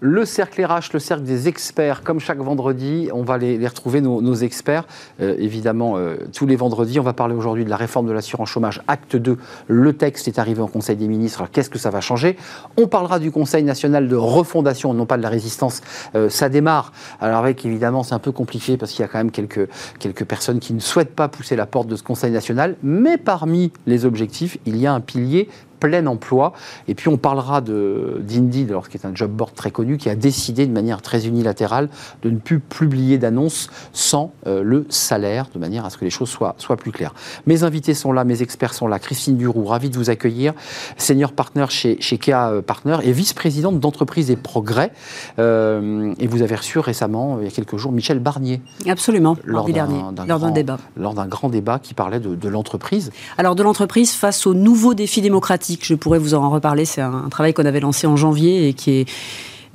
[0.03, 4.19] Le cercle RH, le cercle des experts, comme chaque vendredi, on va les, retrouver, nos,
[4.19, 4.87] nos experts,
[5.21, 6.99] euh, évidemment, euh, tous les vendredis.
[6.99, 9.37] On va parler aujourd'hui de la réforme de l'assurance chômage, acte 2.
[9.67, 11.41] Le texte est arrivé en Conseil des ministres.
[11.41, 12.35] Alors, qu'est-ce que ça va changer?
[12.77, 15.81] On parlera du Conseil national de refondation, non pas de la résistance.
[16.15, 16.93] Euh, ça démarre.
[17.19, 20.25] Alors, avec, évidemment, c'est un peu compliqué parce qu'il y a quand même quelques, quelques
[20.25, 22.75] personnes qui ne souhaitent pas pousser la porte de ce Conseil national.
[22.81, 25.47] Mais parmi les objectifs, il y a un pilier
[25.81, 26.53] plein emploi.
[26.87, 30.15] Et puis on parlera de- d'Indeed, qui est un job board très connu, qui a
[30.15, 31.89] décidé de manière très unilatérale
[32.23, 36.11] de ne plus publier d'annonces sans euh, le salaire, de manière à ce que les
[36.11, 37.13] choses soient, soient plus claires.
[37.47, 38.99] Mes invités sont là, mes experts sont là.
[38.99, 40.53] Christine Duroux, ravie de vous accueillir,
[40.97, 44.91] senior partner chez, chez Kea euh, Partner et vice-présidente d'entreprise et progrès.
[45.39, 49.65] Euh, et vous avez reçu récemment, il y a quelques jours, Michel Barnier, Absolument, lors
[49.65, 50.77] d'un- dernier, d'un lors d'un grand- débat.
[50.95, 53.11] lors d'un grand débat qui parlait de, de l'entreprise.
[53.37, 57.13] Alors de l'entreprise face aux nouveaux défis démocratiques, je pourrais vous en reparler, c'est un,
[57.25, 59.09] un travail qu'on avait lancé en janvier et qui est,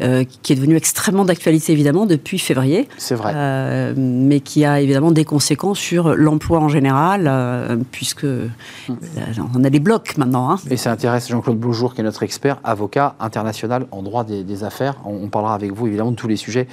[0.02, 3.32] euh, qui est devenu extrêmement d'actualité évidemment depuis février, C'est vrai.
[3.34, 8.48] euh, mais qui a évidemment des conséquences sur l'emploi en général, euh, puisque euh,
[9.54, 10.50] on a des blocs maintenant.
[10.50, 10.56] hein.
[10.70, 14.64] Et ça intéresse Jean-Claude Beaujour, qui est notre expert, avocat international en droit des, des
[14.64, 14.96] affaires.
[15.06, 16.68] On, on parlera avec vous évidemment de tous les sujets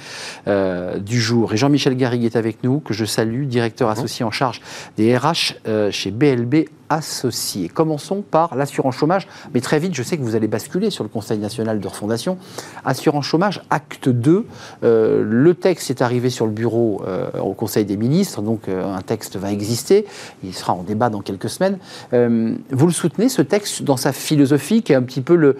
[0.46, 1.54] euh, du jour.
[1.54, 4.60] Et Jean-Michel Garrigue est avec nous, que je salue, directeur associé en charge
[4.98, 7.68] des RH euh, chez BLB Associés.
[7.68, 11.08] Commençons par l'assurance chômage, mais très vite, je sais que vous allez basculer sur le
[11.08, 12.38] Conseil national de refondation.
[12.84, 14.46] Assurance chômage, acte 2.
[14.82, 18.94] Euh, le texte est arrivé sur le bureau euh, au Conseil des ministres, donc euh,
[18.94, 20.06] un texte va exister.
[20.42, 21.78] Il sera en débat dans quelques semaines.
[22.12, 25.56] Vous le soutenez, ce texte, dans sa philosophie, qui est un petit peu le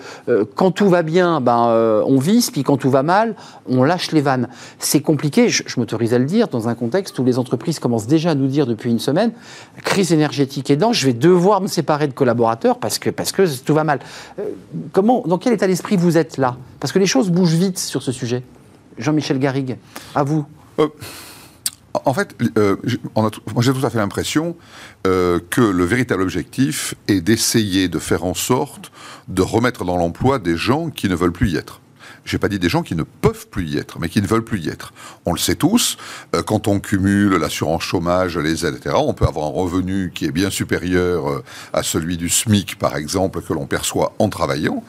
[0.54, 3.34] quand tout va bien, ben, on vise, puis quand tout va mal,
[3.68, 4.48] on lâche les vannes.
[4.78, 8.06] C'est compliqué, je, je m'autorise à le dire, dans un contexte où les entreprises commencent
[8.06, 9.32] déjà à nous dire depuis une semaine,
[9.82, 13.74] crise énergétique aidant, je vais devoir me séparer de collaborateurs parce que, parce que tout
[13.74, 14.00] va mal.
[14.38, 14.50] Euh,
[14.92, 16.57] comment, dans quel état d'esprit vous êtes là?
[16.81, 18.42] Parce que les choses bougent vite sur ce sujet.
[18.98, 19.77] Jean-Michel Garrigue,
[20.14, 20.44] à vous.
[20.79, 20.88] Euh,
[22.05, 22.98] en fait, euh, j'ai
[23.72, 24.57] tout à fait l'impression
[25.05, 28.90] que le véritable objectif est d'essayer de faire en sorte
[29.29, 31.81] de remettre dans l'emploi des gens qui ne veulent plus y être.
[32.24, 34.44] J'ai pas dit des gens qui ne peuvent plus y être, mais qui ne veulent
[34.44, 34.92] plus y être.
[35.24, 35.98] On le sait tous,
[36.34, 40.24] euh, quand on cumule l'assurance chômage, les aides, etc., on peut avoir un revenu qui
[40.24, 44.82] est bien supérieur euh, à celui du SMIC, par exemple, que l'on perçoit en travaillant.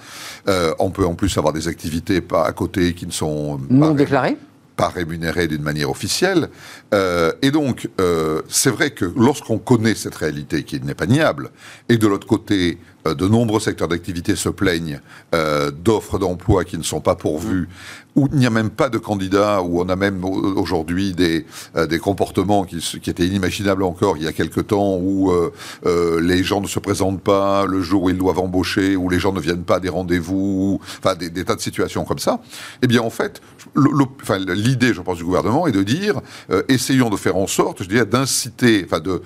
[0.48, 3.94] Euh, on peut en plus avoir des activités pas à côté qui ne sont non
[3.94, 4.38] déclarées
[4.76, 6.50] pas rémunérées d'une manière officielle.
[6.94, 11.52] Euh, et donc, euh, c'est vrai que lorsqu'on connaît cette réalité qui n'est pas niable,
[11.90, 12.78] et de l'autre côté,
[13.14, 15.00] de nombreux secteurs d'activité se plaignent
[15.34, 17.68] euh, d'offres d'emploi qui ne sont pas pourvues,
[18.16, 21.86] où il n'y a même pas de candidats, où on a même aujourd'hui des, euh,
[21.86, 26.44] des comportements qui, qui, étaient inimaginables encore il y a quelque temps, où euh, les
[26.44, 29.40] gens ne se présentent pas le jour où ils doivent embaucher, où les gens ne
[29.40, 32.40] viennent pas à des rendez-vous, enfin des, des, tas de situations comme ça.
[32.82, 33.42] Eh bien, en fait,
[33.76, 36.22] l'idée, je pense, du gouvernement est de dire,
[36.70, 39.22] essayons de faire en sorte, je dirais, d'inciter, enfin de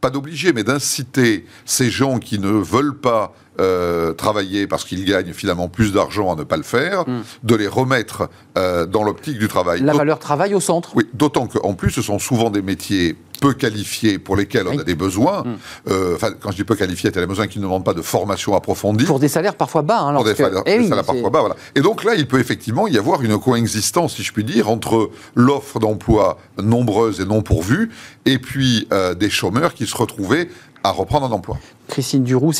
[0.00, 5.32] pas d'obliger, mais d'inciter ces gens qui ne veulent pas euh, travailler parce qu'ils gagnent
[5.32, 7.22] finalement plus d'argent à ne pas le faire, mm.
[7.42, 9.80] de les remettre euh, dans l'optique du travail.
[9.82, 10.92] La valeur travail au centre.
[10.94, 14.84] Oui, d'autant qu'en plus, ce sont souvent des métiers peu qualifiés pour lesquels on a
[14.84, 15.42] des besoins.
[15.42, 15.56] Mm.
[15.90, 17.84] Euh, enfin, quand je dis peu qualifiés, il y a des besoins qui ne demandent
[17.84, 19.04] pas de formation approfondie.
[19.04, 20.00] Pour des salaires parfois bas.
[20.00, 21.56] Hein, pour des, salaires, eh des salaires parfois bas, voilà.
[21.74, 25.10] Et donc là, il peut effectivement y avoir une coexistence, si je puis dire, entre
[25.34, 27.90] l'offre d'emploi nombreuse et non pourvue,
[28.26, 30.48] et puis euh, des chômeurs qui se retrouvaient
[30.84, 31.58] à reprendre un emploi.
[31.88, 32.52] Christine Duroux,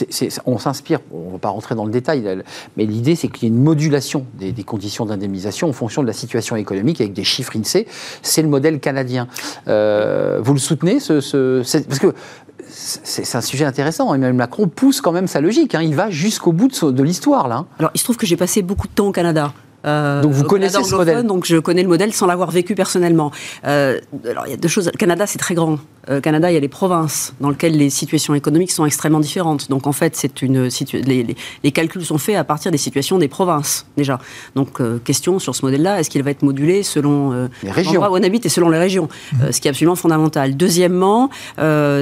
[0.47, 2.43] on s'inspire, on ne va pas rentrer dans le détail,
[2.77, 6.13] mais l'idée c'est qu'il y ait une modulation des, conditions d'indemnisation en fonction de la
[6.13, 7.87] situation économique avec des chiffres INSEE.
[8.23, 9.29] C'est le modèle canadien.
[9.69, 12.15] Euh, vous le soutenez ce, Parce que
[12.69, 14.09] c'est un sujet intéressant.
[14.15, 15.75] Emmanuel Macron pousse quand même sa logique.
[15.75, 15.83] Hein.
[15.83, 17.67] Il va jusqu'au bout de, de l'histoire là.
[17.79, 19.53] Alors il se trouve que j'ai passé beaucoup de temps au Canada.
[19.87, 23.31] Euh, donc vous connaissez ce modèle Donc je connais le modèle sans l'avoir vécu personnellement.
[23.65, 24.91] Euh, alors il y a deux choses.
[24.93, 25.79] Le Canada c'est très grand.
[26.11, 29.71] Euh, Canada il y a les provinces dans lesquelles les situations économiques sont extrêmement différentes.
[29.71, 33.29] Donc en fait c'est une les, les, calculs sont faits à partir des situations des
[33.29, 34.19] provinces déjà.
[34.55, 38.23] Donc question sur ce modèle-là, est-ce qu'il va être modulé selon les régions où on
[38.23, 39.53] habite et selon les régions, mmh.
[39.53, 40.57] ce qui est absolument fondamental.
[40.57, 41.31] Deuxièmement,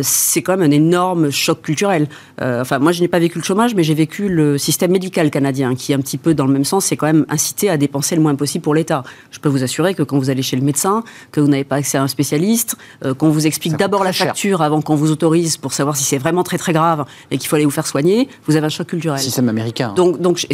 [0.03, 2.09] c'est quand même un énorme choc culturel.
[2.41, 5.75] enfin moi je n'ai pas vécu le chômage, mais j'ai vécu le système médical canadien
[5.75, 6.87] qui est un petit peu dans le même sens.
[6.87, 9.03] C'est quand même incité à dépenser le moins possible pour l'État.
[9.31, 11.03] Je peux vous assurer que quand vous allez chez le médecin,
[11.33, 14.63] que vous n'avez pas accès à un spécialiste, euh, qu'on vous explique d'abord la facture
[14.63, 17.57] avant qu'on vous autorise pour savoir si c'est vraiment très très grave et qu'il faut
[17.57, 19.19] aller vous faire soigner, vous avez un choc culturel.
[19.19, 19.93] Système américain.
[19.95, 20.47] Donc, donc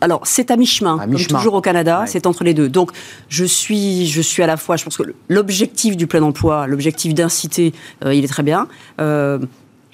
[0.00, 2.68] alors c'est à mi-chemin, comme toujours au Canada, c'est entre les deux.
[2.68, 2.90] Donc
[3.28, 7.14] je suis, je suis à la fois, je pense que l'objectif du plein emploi, l'objectif
[7.14, 7.72] d'inciter,
[8.04, 8.68] euh, il est très bien.
[9.00, 9.38] Euh,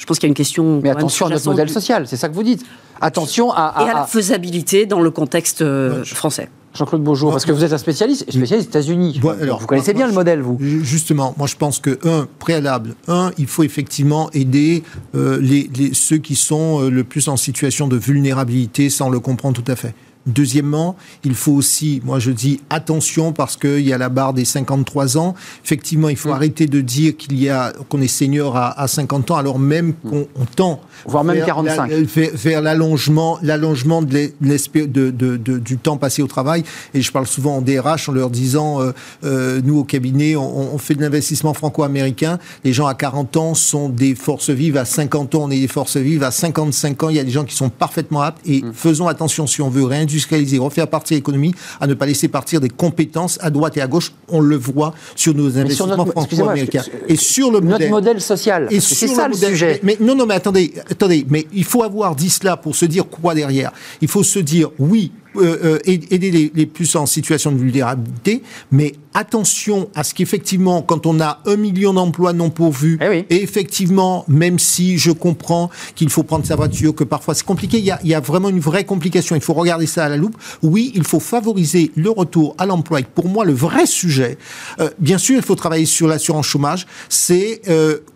[0.00, 0.80] je pense qu'il y a une question.
[0.82, 2.64] Mais attention à notre modèle social, c'est ça que vous dites.
[3.02, 5.62] Attention à, Et à la faisabilité dans le contexte
[6.04, 6.48] français.
[6.74, 9.20] Jean-Claude Beaujour, parce que vous êtes un spécialiste, spécialiste États-Unis.
[9.20, 10.56] vous connaissez bien le modèle, vous.
[10.60, 14.84] Justement, moi je pense que, un, préalable, un, il faut effectivement aider
[15.14, 19.20] euh, les, ceux qui sont euh, le plus en situation de vulnérabilité, ça on le
[19.20, 19.94] comprend tout à fait.
[20.26, 24.44] Deuxièmement, il faut aussi, moi je dis attention parce qu'il y a la barre des
[24.44, 25.34] 53 ans.
[25.64, 26.32] Effectivement, il faut mm.
[26.32, 30.10] arrêter de dire qu'il y a qu'on est senior à, 50 ans alors même mm.
[30.10, 36.26] qu'on tend voire même 45 vers, l'allongement l'allongement de, de, de, du temps passé au
[36.26, 36.64] travail.
[36.92, 38.92] Et je parle souvent en DRH en leur disant euh,
[39.24, 42.38] euh, nous au cabinet on, fait de l'investissement franco-américain.
[42.64, 44.76] Les gens à 40 ans sont des forces vives.
[44.76, 46.22] À 50 ans on est des forces vives.
[46.22, 48.46] À 55 ans il y a des gens qui sont parfaitement aptes.
[48.46, 48.72] Et mm.
[48.74, 52.60] faisons attention si on veut rien industrialiser, refaire partir l'économie, à ne pas laisser partir
[52.60, 54.12] des compétences à droite et à gauche.
[54.28, 56.82] On le voit sur nos investissements franco-américains.
[57.08, 58.68] Et sur le modèle, notre modèle social.
[58.70, 59.80] Et c'est ça le, sujet.
[59.82, 61.26] Mais, non, non, mais attendez, attendez.
[61.28, 63.72] Mais il faut avoir dit cela pour se dire quoi derrière.
[64.00, 68.42] Il faut se dire oui, euh, euh, aider les, plus en situation de vulnérabilité,
[68.72, 73.42] mais attention à ce qu'effectivement, quand on a un million d'emplois non pourvus, eh et
[73.42, 77.84] effectivement, même si je comprends qu'il faut prendre sa voiture, que parfois c'est compliqué, il
[77.84, 79.34] y, a, vraiment une vraie complication.
[79.34, 80.36] Il faut regarder ça à la loupe.
[80.62, 83.00] Oui, il faut favoriser le retour à l'emploi.
[83.14, 84.38] Pour moi, le vrai sujet,
[84.80, 86.86] euh, bien sûr, il faut travailler sur l'assurance chômage.
[87.08, 87.62] C'est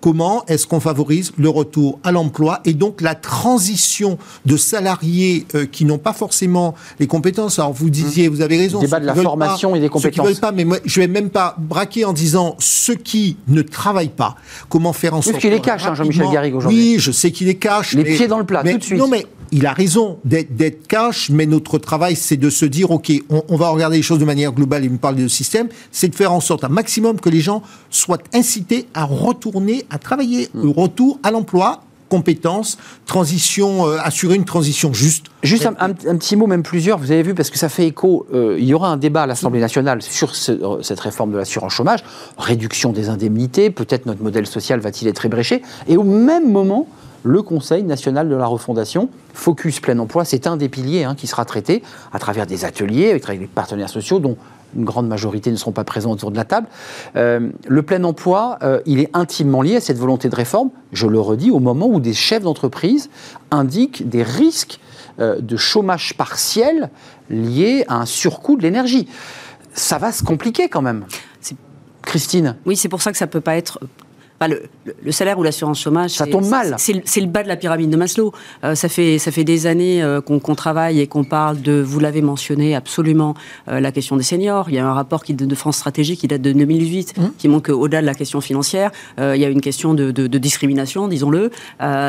[0.01, 5.85] comment est-ce qu'on favorise le retour à l'emploi et donc la transition de salariés qui
[5.85, 7.59] n'ont pas forcément les compétences.
[7.59, 8.81] Alors vous disiez, vous avez raison.
[8.81, 10.27] Le débat de la formation et des compétences.
[10.27, 13.63] Ceux qui pas, mais moi, je vais même pas braquer en disant ceux qui ne
[13.63, 14.37] travaillent pas.
[14.69, 15.35] Comment faire en sorte.
[15.35, 16.95] Parce qu'il les cache, hein, Jean-Michel Garrigue aujourd'hui.
[16.95, 17.95] Oui, je sais qu'il les cache.
[17.95, 18.99] Les pieds dans le plat, tout de suite.
[18.99, 23.13] Non, mais il a raison d'être cash, mais notre travail, c'est de se dire, OK,
[23.29, 26.15] on, va regarder les choses de manière globale, il me parle de système, c'est de
[26.15, 30.69] faire en sorte un maximum que les gens soient incités à retourner à travailler, le
[30.69, 35.27] retour à l'emploi compétences, transition, euh, assurer une transition juste.
[35.43, 37.87] Juste un, un- un petit mot, même plusieurs, vous avez vu, parce que ça fait
[37.87, 41.33] écho, euh, il y aura un débat à l'Assemblée nationale sur ce- euh, cette réforme
[41.33, 42.01] de l'assurance chômage,
[42.39, 46.87] réduction des indemnités, peut-être notre modèle social va-t-il être ébréché, et au même moment,
[47.27, 51.27] le Conseil national de la refondation, Focus plein emploi, c'est un des piliers hein, qui
[51.27, 54.37] sera traité à travers des ateliers, avec les partenaires sociaux, dont
[54.77, 56.67] une grande majorité ne seront pas présents autour de la table.
[57.17, 61.07] Euh, le plein emploi, euh, il est intimement lié à cette volonté de réforme, je
[61.07, 63.11] le redis, au moment où des chefs d'entreprise
[63.51, 64.81] indiquent des risques
[65.21, 66.91] euh, de chômage partiel
[67.31, 69.09] liés à un surcoût de l'énergie.
[69.73, 71.05] Ça va se compliquer quand même.
[72.03, 73.81] Christine, Oui, c'est pour ça que ça peut pas être.
[74.49, 76.75] Le, le- le salaire ou l'assurance chômage, Ça c'est- tombe mal.
[76.79, 78.33] C'est le- bas de la pyramide de Maslow.
[78.65, 81.81] Euh, ça fait ça fait des années euh, qu'on travaille et qu'on parle de.
[81.81, 83.35] Vous l'avez mentionné absolument
[83.69, 84.69] euh, la question des seniors.
[84.69, 87.23] Il y a un rapport qui de, de France Stratégie qui date de 2018 Mmh.
[87.39, 90.39] qui montre qu'au-delà de la question financière, il y a une question de, de- de
[90.39, 91.51] discrimination, disons-le.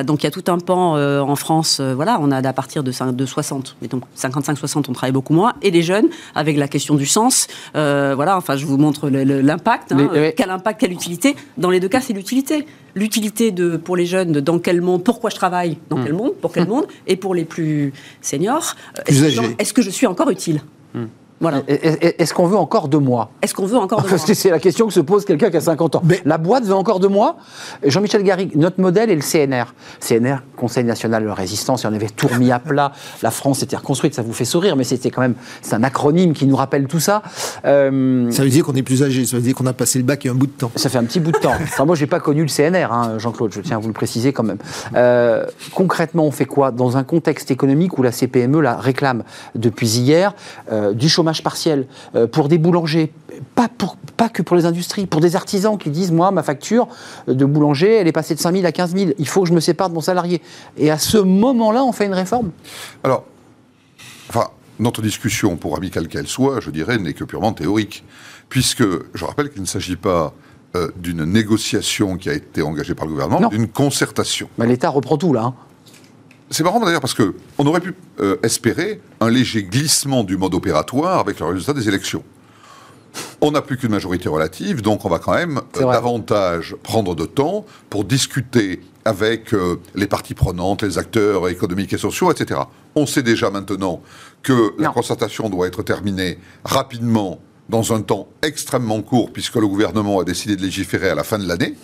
[0.05, 1.79] Donc il y a tout un pan en France.
[1.81, 5.53] voilà, on a à partir de, cin- de 60, mettons 55-60, on travaille beaucoup moins.
[5.61, 7.47] Et les jeunes avec la question du sens.
[7.73, 9.91] Voilà, enfin je vous montre l'impact.
[9.91, 12.24] hein, quel impact, quelle utilité Dans les deux cas, c'est l'utilité.
[12.95, 16.53] L'utilité de pour les jeunes, dans quel monde, pourquoi je travaille, dans quel monde, pour
[16.53, 19.55] quel monde, et pour les plus seniors, euh, Plus est-ce que, âgés.
[19.59, 20.61] est-ce que je suis encore utile?
[21.41, 21.61] Voilà.
[21.67, 24.49] est-ce qu'on veut encore de moi Est-ce qu'on veut encore de Parce moi que c'est
[24.49, 26.01] la question que se pose quelqu'un qui a 50 ans.
[26.05, 27.35] Mais- La boîte veut encore de moi
[27.83, 29.73] Jean-Michel Garrigue, notre modèle est le CNR.
[29.99, 32.93] CNR, Conseil national de la résistance, et on avait tout remis à plat.
[33.21, 36.33] La France était reconstruite, ça vous fait sourire, mais c'était quand même, c'est un acronyme
[36.33, 37.21] qui nous rappelle tout ça.
[37.65, 40.05] Euh, Ça veut dire qu'on est plus âgé, ça veut dire qu'on a passé le
[40.05, 40.71] bac il y a un bout de temps.
[40.75, 41.53] ça fait un petit bout de temps.
[41.61, 43.51] Enfin, moi, j'ai pas connu le CNR, hein, Jean-Claude.
[43.53, 44.57] Je tiens à vous le préciser quand même.
[44.95, 46.71] Euh, concrètement, on fait quoi?
[46.71, 49.23] Dans un contexte économique où la CPME la réclame
[49.55, 50.33] depuis hier
[50.71, 53.11] euh, du chômage partiel euh, pour des boulangers,
[53.55, 56.87] pas pour pas que pour les industries, pour des artisans qui disent moi ma facture
[57.27, 59.11] de boulanger elle est passée de 5 000 à 15 000.
[59.17, 60.41] Il faut que je me sépare de mon salarié.
[60.77, 62.51] Et à ce moment-là, on fait une réforme.
[63.03, 63.25] Alors,
[64.29, 64.47] enfin,
[64.79, 68.03] notre discussion, pour amicale qu'elle soit, je dirais, n'est que purement théorique.
[68.49, 68.83] Puisque,
[69.13, 70.33] je rappelle qu'il ne s'agit pas
[70.75, 74.49] euh, d'une négociation qui a été engagée par le gouvernement, d'une concertation.
[74.57, 75.43] Bah, L'État reprend tout là.
[75.43, 75.53] hein.
[76.51, 80.53] C'est marrant d'ailleurs parce que on aurait pu euh, espérer un léger glissement du mode
[80.53, 82.23] opératoire avec le résultat des élections.
[83.41, 87.25] On n'a plus qu'une majorité relative, donc on va quand même euh, davantage prendre de
[87.25, 92.61] temps pour discuter avec euh, les parties prenantes, les acteurs économiques et sociaux, etc.
[92.95, 94.01] On sait déjà maintenant
[94.43, 100.19] que la concertation doit être terminée rapidement, dans un temps extrêmement court, puisque le gouvernement
[100.19, 101.75] a décidé de légiférer à la fin de l'année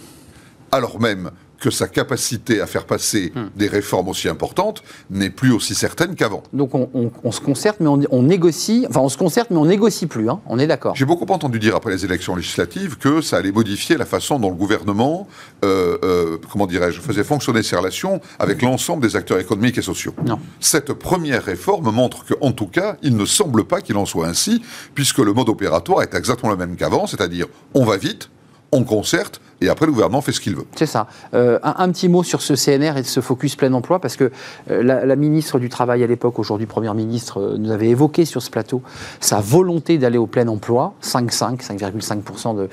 [0.72, 3.50] alors même que sa capacité à faire passer Hmm.
[3.56, 6.42] des réformes aussi importantes n'est plus aussi certaine qu'avant.
[6.54, 8.86] Donc on, on- on se concerte, mais on, on négocie.
[8.90, 10.28] Enfin, on se concerte, mais on négocie plus.
[10.30, 10.42] hein.
[10.48, 10.96] On est d'accord.
[10.96, 14.50] J'ai beaucoup entendu dire après les élections législatives que ça allait modifier la façon dont
[14.50, 15.28] le gouvernement,
[15.64, 20.14] euh, euh, comment dirais-je, faisait fonctionner ses relations avec l'ensemble des acteurs économiques et sociaux.
[20.26, 20.40] Non.
[20.60, 24.64] Cette première réforme montre qu'en tout cas, il ne semble pas qu'il en soit ainsi,
[24.96, 27.46] puisque le mode opératoire est exactement le même qu'avant, c'est-à-dire
[27.76, 28.30] on va vite,
[28.72, 30.66] on concerte, et après le gouvernement fait ce qu'il veut.
[30.76, 31.08] C'est ça.
[31.34, 34.16] Euh, un, un petit mot sur ce CNR et de ce focus plein emploi, parce
[34.16, 34.32] que
[34.70, 38.26] euh, la, la ministre du Travail à l'époque, aujourd'hui Première ministre, euh, nous avait évoqué
[38.26, 38.82] sur ce plateau
[39.20, 42.70] sa volonté d'aller au plein emploi, 5,5, 5,5% de...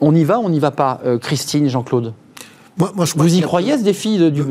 [0.00, 2.12] On y va, on n'y va pas Euh, Christine, Jean-Claude?
[2.76, 4.42] Moi, moi, je crois Vous y croyez à ce défi de- du...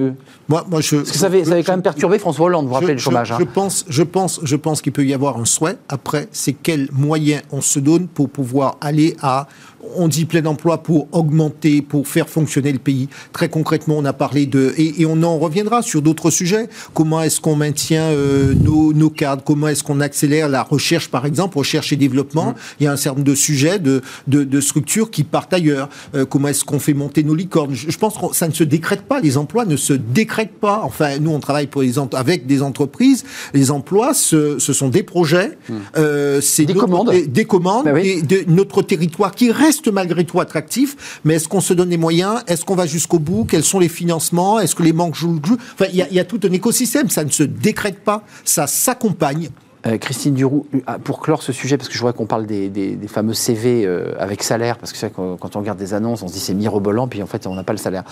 [0.50, 2.70] Moi, moi, je, Parce que ça avait, ça avait quand même perturbé François Hollande, vous
[2.70, 3.28] vous rappelez le chômage.
[3.30, 3.38] Je, hein.
[3.40, 5.78] je pense, je pense, je pense qu'il peut y avoir un souhait.
[5.90, 9.48] Après, c'est quels moyens on se donne pour pouvoir aller à,
[9.96, 13.10] on dit plein emploi pour augmenter, pour faire fonctionner le pays.
[13.34, 16.70] Très concrètement, on a parlé de, et, et on en reviendra sur d'autres sujets.
[16.94, 19.44] Comment est-ce qu'on maintient euh, nos, nos cadres?
[19.44, 22.56] Comment est-ce qu'on accélère la recherche, par exemple, recherche et développement?
[22.80, 25.90] Il y a un certain nombre de sujets, de, de, de structures qui partent ailleurs.
[26.16, 27.74] Euh, comment est-ce qu'on fait monter nos licornes?
[27.74, 29.20] Je, je pense que ça ne se décrète pas.
[29.20, 30.82] Les emplois ne se décrètent pas.
[30.84, 33.24] Enfin, nous, on travaille pour les avec des entreprises.
[33.54, 35.58] Les emplois, ce, ce sont des projets.
[35.98, 37.10] Euh, c'est Des commandes.
[37.12, 37.86] Des, des commandes.
[37.86, 38.22] Bah oui.
[38.22, 41.20] des- de notre territoire qui reste malgré tout attractif.
[41.24, 42.42] Mais est-ce qu'on se donne les moyens?
[42.48, 43.46] Est-ce qu'on va jusqu'au bout?
[43.46, 44.60] Quels sont les financements?
[44.60, 45.58] Est-ce que les manques jouent le jeu?
[45.74, 47.10] Enfin, il y, y a tout un écosystème.
[47.10, 48.24] Ça ne se décrète pas.
[48.44, 49.50] Ça s'accompagne.
[49.88, 52.98] Euh, Christine Duroux, euh, pour clore ce sujet, parce que je vois qu'on parle des,
[53.08, 56.24] fameux CV euh, avec salaire, parce que c'est vrai que quand on regarde des annonces,
[56.24, 58.04] on se dit c'est mirobolant, puis en fait on n'a pas le salaire.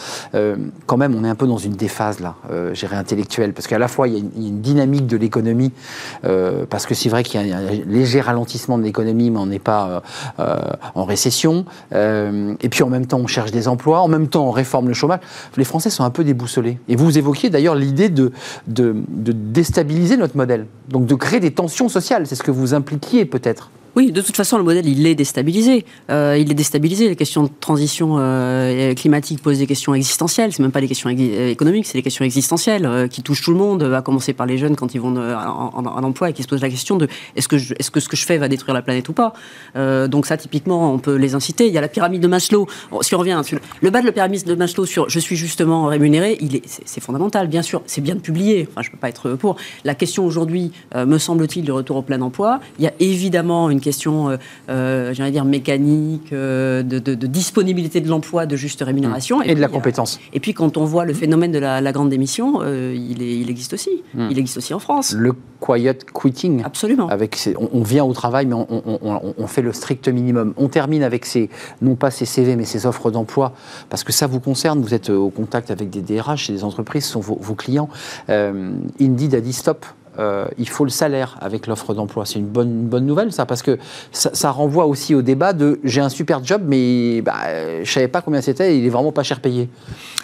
[0.85, 2.35] Quand même, on est un peu dans une déphase là,
[2.73, 5.71] gérée intellectuelle, parce qu'à la fois il y, a une, dynamique de l'économie,
[6.69, 9.59] parce que c'est vrai qu'il y a un léger ralentissement de l'économie, mais on n'est
[9.59, 10.01] pas
[10.37, 11.65] en récession.
[11.91, 14.93] Et puis en même temps, on cherche des emplois, en même temps on réforme le
[14.93, 15.19] chômage.
[15.57, 16.79] Les Français sont un peu déboussolés.
[16.87, 18.31] Et vous évoquiez d'ailleurs l'idée de,
[18.67, 18.95] de,
[19.31, 21.51] déstabiliser notre modèle, donc de créer des
[22.25, 23.69] C'est ce que vous impliquiez peut-être.
[23.95, 25.85] Oui, de toute façon, le modèle, il est déstabilisé.
[26.09, 27.07] Euh, il est déstabilisé.
[27.07, 30.51] Les questions de transition euh, climatique posent des questions existentielles.
[30.51, 33.57] C'est même pas des questions euh, économiques, c'est des questions existentielles qui touchent tout le
[33.57, 36.61] monde, à commencer par les jeunes quand ils vont en, emploi et qui se posent
[36.61, 39.07] la question de est-ce que, est-ce que ce que je fais va détruire la planète
[39.07, 39.33] ou pas?
[39.75, 41.67] Donc ça, typiquement, on peut les inciter.
[41.67, 42.67] Il y a la pyramide de Maslow.
[43.01, 45.85] si on revient sur le bas de la pyramide de Maslow sur je suis justement
[45.85, 47.81] rémunéré, est, c'est, fondamental, bien sûr.
[47.85, 48.67] C'est bien de publier.
[48.69, 49.55] Enfin, je peux pas être pour.
[49.85, 52.59] La question aujourd'hui, me semble-t-il, du retour au plein emploi.
[52.79, 54.37] Il y a évidemment une question, euh,
[54.69, 59.41] euh, j'allais dire, mécanique, euh, de, disponibilité de l'emploi, de juste rémunération.
[59.41, 60.19] Et, de la compétence.
[60.33, 63.73] et puis quand on voit le phénomène de la, grande démission, il, est, il, existe
[63.73, 64.03] aussi.
[64.13, 64.27] Hmm.
[64.31, 65.13] Il existe aussi en France.
[65.13, 66.63] Le quiet quitting.
[66.63, 67.07] Absolument.
[67.07, 67.37] Avec
[67.71, 70.53] on, vient au travail, mais on, fait le strict minimum.
[70.57, 71.49] On termine avec ces,
[71.81, 73.53] non pas ces CV, mais ces offres d'emploi,
[73.89, 74.81] parce que ça vous concerne.
[74.81, 77.89] Vous êtes au contact avec des DRH et des entreprises, ce sont vos, vos clients.
[78.27, 79.85] Indeed a dit stop.
[80.19, 82.25] Euh, il faut le salaire avec l'offre d'emploi.
[82.25, 83.77] C'est une bonne, bonne nouvelle, ça, parce que
[84.11, 88.07] ça, renvoie aussi au débat de j'ai un super job, mais bah, je ne savais
[88.07, 89.69] pas combien c'était, il est vraiment pas cher payé.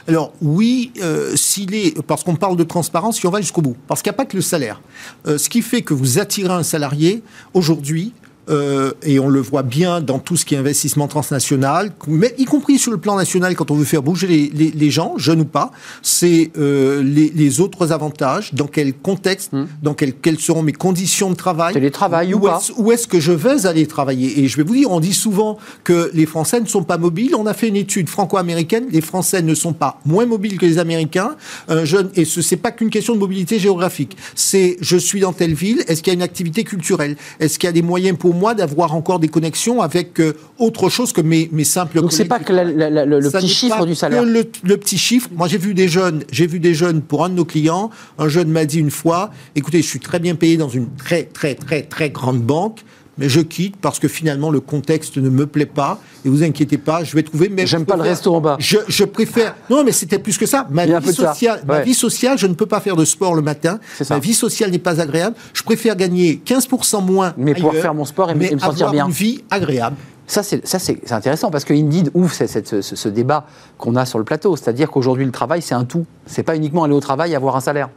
[0.07, 3.75] Alors oui, euh, s'il est, parce qu'on parle de transparence, si on va jusqu'au bout,
[3.87, 4.81] parce qu'il n'y a pas que le salaire.
[5.27, 7.23] Euh, ce qui fait que vous attirez un salarié,
[7.53, 8.13] aujourd'hui,
[8.49, 12.45] euh, et on le voit bien dans tout ce qui est investissement transnational, mais y
[12.45, 15.71] compris sur le plan national, quand on veut faire bouger les, gens, jeunes ou pas,
[16.01, 19.67] c'est euh, les, autres avantages, dans quel contexte, hmm.
[19.83, 21.73] dans quelles seront mes conditions de travail.
[21.73, 24.91] Télétravail ou pas Où est-ce que je vais aller travailler Et je vais vous dire,
[24.91, 27.35] on dit souvent que les Français ne sont pas mobiles.
[27.35, 30.77] On a fait une étude franco-américaine, les Français ne sont pas moins mobiles que les
[30.79, 31.35] Américains.
[31.67, 34.17] Un jeune, et ce n'est pas qu'une question de mobilité géographique.
[34.35, 37.15] C'est, je suis dans telle ville, est-ce qu'il y a une activité culturelle?
[37.39, 40.89] Est-ce qu'il y a des moyens pour moi d'avoir encore des connexions avec euh, autre
[40.89, 42.01] chose que mes, mes simples.
[42.01, 44.23] Donc c'est pas que le, petit chiffre du salaire.
[44.23, 45.29] Le, le, petit chiffre.
[45.35, 47.89] Moi j'ai vu des jeunes, j'ai vu des jeunes pour un de nos clients.
[48.17, 51.23] Un jeune m'a dit une fois, écoutez, je suis très bien payé dans une très
[51.23, 52.81] très très très grande banque
[53.17, 55.99] mais je quitte parce que finalement le contexte ne me plaît pas.
[56.23, 57.49] Et vous inquiétez pas, je vais trouver.
[57.49, 58.57] Mais j'aime pas le resto en bas.
[58.59, 59.55] Je, je préfère.
[59.69, 60.67] Non, mais c'était plus que ça.
[60.69, 63.79] Ma vie sociale, ma vie sociale, je ne peux pas faire de sport le matin.
[64.09, 65.35] Ma vie sociale n'est pas agréable.
[65.53, 67.33] Je préfère gagner 15% moins.
[67.37, 69.05] Mais pour faire mon sport et, me sentir bien.
[69.05, 69.97] Une vie agréable.
[70.27, 73.45] Ça, c'est intéressant parce que Indeed ouvre cette, ce, débat
[73.77, 74.55] qu'on a sur le plateau.
[74.55, 76.05] C'est-à-dire qu'aujourd'hui, le travail, c'est un tout.
[76.25, 77.89] C'est pas uniquement aller au travail et avoir un salaire.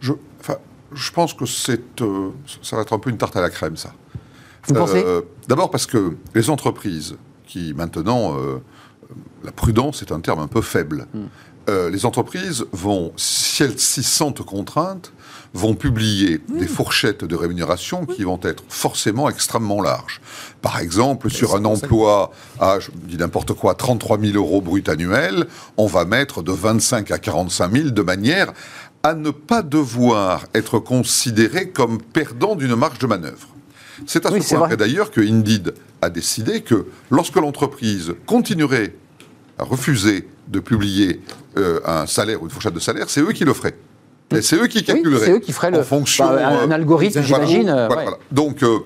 [0.00, 0.12] Je,
[0.94, 2.30] je pense que euh,
[2.62, 3.92] ça va être un peu une tarte à la crème, ça.
[4.66, 5.02] Vous pensez?
[5.04, 8.58] euh, D'abord parce que les entreprises qui maintenant, euh,
[9.42, 11.06] la prudence est un terme un peu faible.
[11.14, 11.24] Hmm.
[11.70, 15.12] Euh, les entreprises vont, si elles s'y sentent contraintes,
[15.54, 16.58] vont publier hmm.
[16.58, 20.20] des fourchettes de rémunération qui vont être forcément extrêmement larges.
[20.60, 25.46] Par exemple, sur un emploi à, je dis n'importe quoi, 33 000 euros brut annuel,
[25.76, 28.52] on va mettre de 25 à 45 000 de manière
[29.02, 33.53] à ne pas devoir être considéré comme perdant d'une marge de manœuvre.
[34.06, 38.94] C'est à ce point d'ailleurs que Indeed a décidé que lorsque l'entreprise continuerait
[39.58, 41.20] à refuser de publier
[41.56, 43.76] euh, un salaire ou une fourchette de salaire, c'est eux qui le feraient.
[44.30, 45.26] Et c'est eux qui calculeraient.
[45.26, 47.68] c'est eux qui feraient le, fonction, bah, un, algorithme, j'imagine.
[47.68, 47.88] Euh,
[48.32, 48.80] Donc, euh,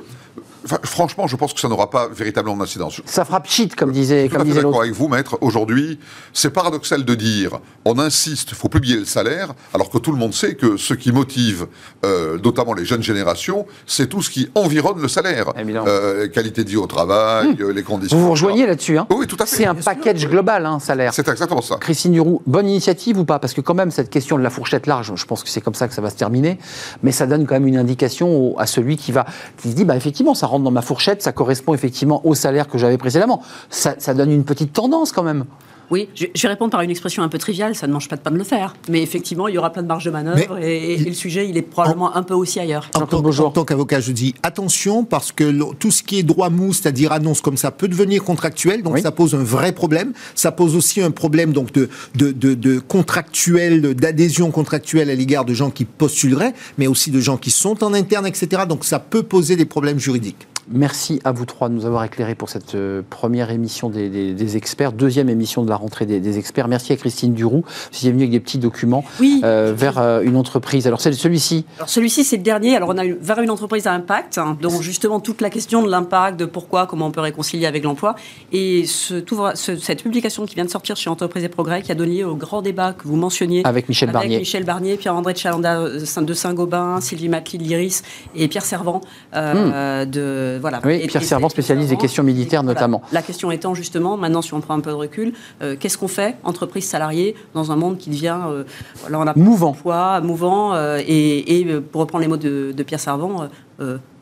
[0.82, 3.00] franchement, je pense que ça n'aura pas véritablement d'incidence.
[3.04, 4.80] Ça fera pchit, comme disait, comme disait l'autre.
[4.80, 5.38] avec vous, maître.
[5.40, 5.98] Aujourd'hui,
[6.32, 10.18] c'est paradoxal de dire, on insiste, il faut publier le salaire, alors que tout le
[10.18, 11.66] monde sait que ce qui motive,
[12.04, 15.52] euh, notamment les jeunes générations, c'est tout ce qui environne le salaire.
[15.56, 17.70] Euh, qualité de vie au travail, hmm.
[17.70, 18.16] les conditions.
[18.16, 19.56] Vous vous rejoignez là-dessus, hein Oui, tout à fait.
[19.56, 21.12] C'est un package global, hein, salaire.
[21.14, 21.76] C'est exactement ça.
[21.76, 23.38] Christine Duroux, bonne initiative ou pas?
[23.38, 25.74] Parce que quand même, cette question de la fourchette large, je pense que c'est comme
[25.74, 26.58] ça que ça va se terminer,
[27.02, 29.26] mais ça donne quand même une indication à celui qui va,
[29.56, 32.78] qui se dit, bah effectivement, ça dans ma fourchette, ça correspond effectivement au salaire que
[32.78, 33.42] j'avais précédemment.
[33.70, 35.44] Ça donne une petite tendance quand même.
[35.90, 38.20] Oui, je, vais répondre par une expression un peu triviale, ça ne mange pas de
[38.20, 38.74] pain de le faire.
[38.88, 41.62] Mais effectivement, il y aura plein de marge de manœuvre et, le sujet, il est
[41.62, 42.90] probablement un peu aussi ailleurs.
[42.94, 47.12] En, tant, qu'avocat, je dis attention parce que tout ce qui est droit mou, c'est-à-dire
[47.12, 48.82] annonce comme ça, peut devenir contractuel.
[48.82, 50.12] Donc ça pose un vrai problème.
[50.34, 55.54] Ça pose aussi un problème donc de, de, de contractuel, d'adhésion contractuelle à l'égard de
[55.54, 58.62] gens qui postuleraient, mais aussi de gens qui sont en interne, etc.
[58.68, 60.46] Donc ça peut poser des problèmes juridiques.
[60.70, 64.92] Merci à vous trois de nous avoir éclairés pour cette euh, première émission des, experts,
[64.92, 66.68] deuxième émission de la rentrée des, experts.
[66.68, 69.04] Merci à Christine Duroux, qui est venue avec des petits documents
[69.44, 70.86] euh, vers euh, une entreprise.
[70.86, 72.76] Alors c'est celui-ci Alors celui-ci c'est le dernier.
[72.76, 75.90] Alors on a vers une entreprise à impact, hein, donc justement toute la question de
[75.90, 78.14] l'impact, de pourquoi, comment on peut réconcilier avec l'emploi.
[78.52, 79.22] Et ce,
[79.54, 82.60] cette publication qui vient de sortir chez Entreprise et Progrès, qui a donné au grand
[82.60, 87.00] débat que vous mentionniez avec Michel avec Barnier, Michel Barnier, Pierre-André de Chalanda de Saint-Gobain,
[87.00, 88.02] Sylvie Macli de l'Iris
[88.36, 89.00] et Pierre Servant
[89.34, 90.04] hmm.
[90.10, 93.02] de oui, Pierre Servant, spécialiste des questions militaires notamment.
[93.12, 95.32] La question étant justement, maintenant si on prend un peu de recul,
[95.62, 98.64] euh, qu'est-ce qu'on fait, entreprise salariée, dans un monde qui devient euh,
[99.12, 103.48] on a mouvant, poids, mouvant, euh, et, pour reprendre les mots de, Pierre Servant,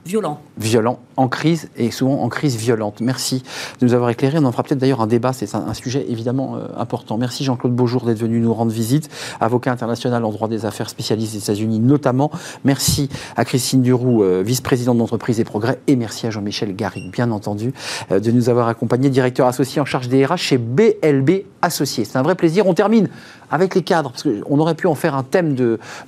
[0.06, 0.38] Violent.
[0.56, 3.00] Violent, en crise et souvent en crise violente.
[3.00, 3.42] Merci
[3.80, 4.38] de nous avoir éclairé.
[4.38, 7.18] On en fera peut-être d'ailleurs un débat, c'est un, un, sujet évidemment euh, important.
[7.18, 11.32] Merci Jean-Claude Beaujour d'être venu nous rendre visite, avocat international en droit des affaires spécialiste
[11.32, 12.30] des États-Unis notamment.
[12.64, 17.32] Merci à Christine Duroux, euh, vice-présidente d'entreprise et progrès, et merci à Jean-Michel Garrigue, bien
[17.32, 17.74] entendu,
[18.12, 22.04] euh, de nous avoir accompagnés, directeur associé en charge des RH chez BLB Associés.
[22.04, 22.68] C'est un vrai plaisir.
[22.68, 23.08] On termine
[23.50, 25.54] avec les cadres, parce qu'on aurait pu en faire un thème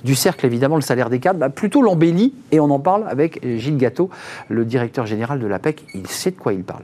[0.03, 3.39] du cercle, évidemment, le salaire des cadres, bah, plutôt l'embellie, et on en parle avec
[3.57, 4.09] Gilles Gâteau,
[4.49, 5.83] le directeur général de l'APEC.
[5.93, 6.83] Il sait de quoi il parle.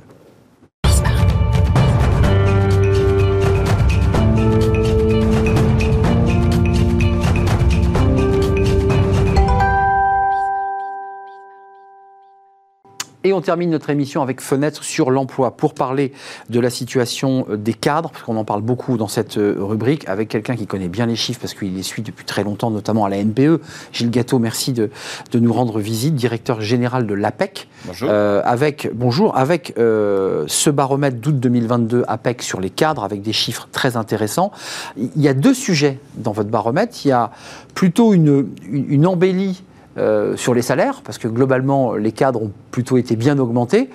[13.26, 16.13] Et on termine notre émission avec Fenêtre sur l'emploi pour parler
[16.51, 20.55] de la situation des cadres, parce qu'on en parle beaucoup dans cette rubrique, avec quelqu'un
[20.55, 23.17] qui connaît bien les chiffres, parce qu'il les suit depuis très longtemps, notamment à la
[23.17, 23.61] NPE.
[23.91, 24.91] Gilles Gâteau, merci de,
[25.32, 27.67] de nous rendre visite, directeur général de l'APEC.
[27.86, 28.09] Bonjour.
[28.11, 33.34] Euh, avec, bonjour, avec euh, ce baromètre d'août 2022 APEC sur les cadres, avec des
[33.34, 34.51] chiffres très intéressants.
[34.97, 36.95] Il y a deux sujets dans votre baromètre.
[37.03, 37.32] Il y a
[37.73, 39.63] plutôt une, une, une embellie
[39.97, 43.89] euh, sur les salaires, parce que globalement, les cadres ont plutôt été bien augmentés.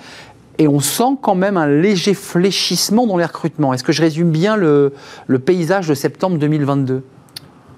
[0.59, 3.72] Et on sent quand même un léger fléchissement dans les recrutements.
[3.72, 4.92] Est-ce que je résume bien le,
[5.26, 7.03] le paysage de septembre 2022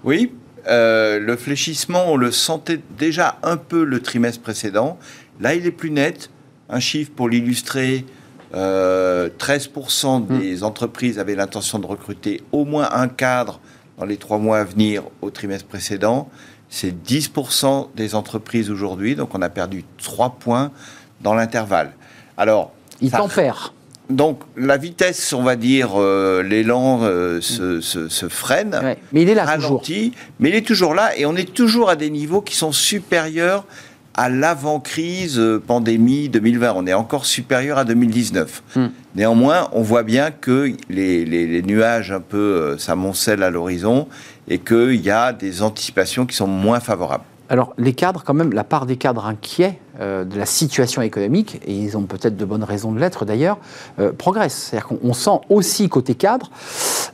[0.03, 0.33] Oui,
[0.69, 4.99] euh, le fléchissement, on le sentait déjà un peu le trimestre précédent.
[5.41, 6.31] Là, il est plus net.
[6.69, 8.05] Un chiffre pour l'illustrer.
[8.55, 10.65] Euh, 13% des mmh.
[10.65, 13.61] entreprises avaient l'intention de recruter au moins un cadre
[13.99, 16.29] dans les trois mois à venir au trimestre précédent
[16.73, 20.73] c'est 10% des entreprises aujourd'hui, donc on a perdu 3 points
[21.21, 21.93] dans l'intervalle.
[22.39, 23.73] Alors, il t'en perd.
[24.09, 29.21] Donc la vitesse, on va dire, euh, l'élan euh, se, se, se, freine, ouais, mais
[29.21, 30.35] il est là ralentit, toujours.
[30.41, 33.65] mais il est toujours là et on est toujours à des niveaux qui sont supérieurs
[34.15, 36.73] à l'avant-crise euh, pandémie 2020.
[36.77, 38.63] On est encore supérieur à 2019.
[38.77, 38.87] Hmm.
[39.15, 44.09] Néanmoins, on voit bien que les, les, les nuages un peu euh, s'amoncellent à l'horizon
[44.49, 47.25] et qu'il y a des anticipations qui sont moins favorables.
[47.53, 51.61] Alors, les cadres, quand même, la part des cadres inquiets euh, de la situation économique,
[51.67, 53.59] et ils ont peut-être de bonnes raisons de l'être d'ailleurs,
[53.99, 54.71] euh, progresse.
[54.71, 56.51] C'est-à-dire qu'on sent aussi côté cadre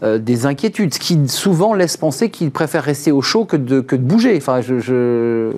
[0.03, 3.81] euh, des inquiétudes, ce qui souvent laisse penser qu'ils préfèrent rester au chaud que de,
[3.81, 4.37] que de bouger.
[4.37, 5.51] Enfin, je, je...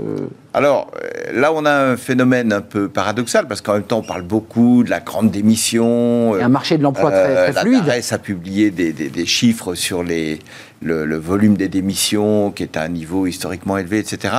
[0.55, 0.91] Alors,
[1.33, 4.83] là, on a un phénomène un peu paradoxal, parce qu'en même temps, on parle beaucoup
[4.83, 6.35] de la grande démission.
[6.35, 7.85] Un marché de l'emploi très, très fluide.
[7.87, 10.39] La a publié des, des, des chiffres sur les,
[10.83, 14.35] le, le, volume des démissions qui est à un niveau historiquement élevé, etc.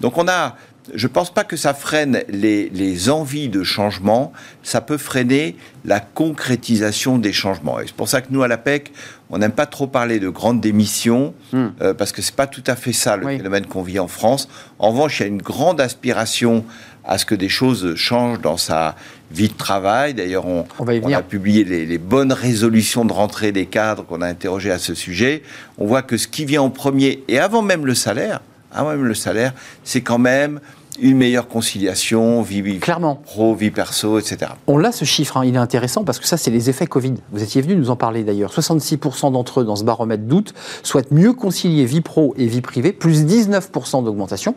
[0.00, 0.56] Donc on a,
[0.94, 4.32] je ne pense pas que ça freine les, les, envies de changement,
[4.62, 7.80] ça peut freiner la concrétisation des changements.
[7.80, 8.92] Et c'est pour ça que nous, à l'APEC,
[9.32, 11.66] on n'aime pas trop parler de grandes démissions, mm.
[11.80, 13.36] euh, parce que ce n'est pas tout à fait ça le oui.
[13.38, 14.48] phénomène qu'on vit en France.
[14.78, 16.64] En revanche, il y a une grande aspiration
[17.04, 18.94] à ce que des choses changent dans sa
[19.32, 20.12] vie de travail.
[20.12, 24.20] D'ailleurs, on, on, on, a publié les, les, bonnes résolutions de rentrée des cadres qu'on
[24.20, 25.42] a interrogées à ce sujet.
[25.78, 29.04] On voit que ce qui vient en premier, et avant même le salaire, avant même
[29.04, 30.60] le salaire, c'est quand même
[31.00, 33.16] une meilleure conciliation, vie, vie Clairement.
[33.16, 34.52] pro, vie perso, etc.
[34.66, 37.14] On l'a ce chiffre, hein, il est intéressant parce que ça, c'est les effets Covid.
[37.32, 38.52] Vous étiez venu nous en parler d'ailleurs.
[38.52, 42.92] 66% d'entre eux, dans ce baromètre d'août, souhaitent mieux concilier vie pro et vie privée,
[42.92, 44.54] plus 19% d'augmentation.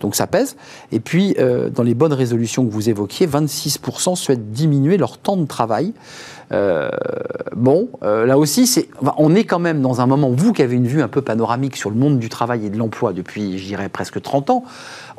[0.00, 0.56] Donc ça pèse.
[0.92, 5.36] Et puis, euh, dans les bonnes résolutions que vous évoquiez, 26% souhaitent diminuer leur temps
[5.36, 5.92] de travail.
[6.50, 6.88] Euh,
[7.54, 10.76] bon, euh, là aussi, c'est, on est quand même dans un moment, vous qui avez
[10.76, 13.66] une vue un peu panoramique sur le monde du travail et de l'emploi depuis, je
[13.66, 14.64] dirais, presque 30 ans,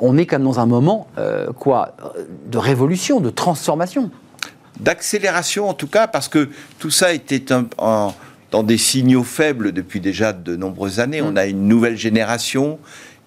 [0.02, 1.95] on est quand même dans un moment, euh, quoi,
[2.47, 4.12] de révolution, de transformation.
[4.80, 8.14] D'accélération, en tout cas, parce que tout ça était un, un,
[8.52, 11.22] dans des signaux faibles depuis déjà de nombreuses années.
[11.22, 11.28] Mmh.
[11.28, 12.80] On a une nouvelle génération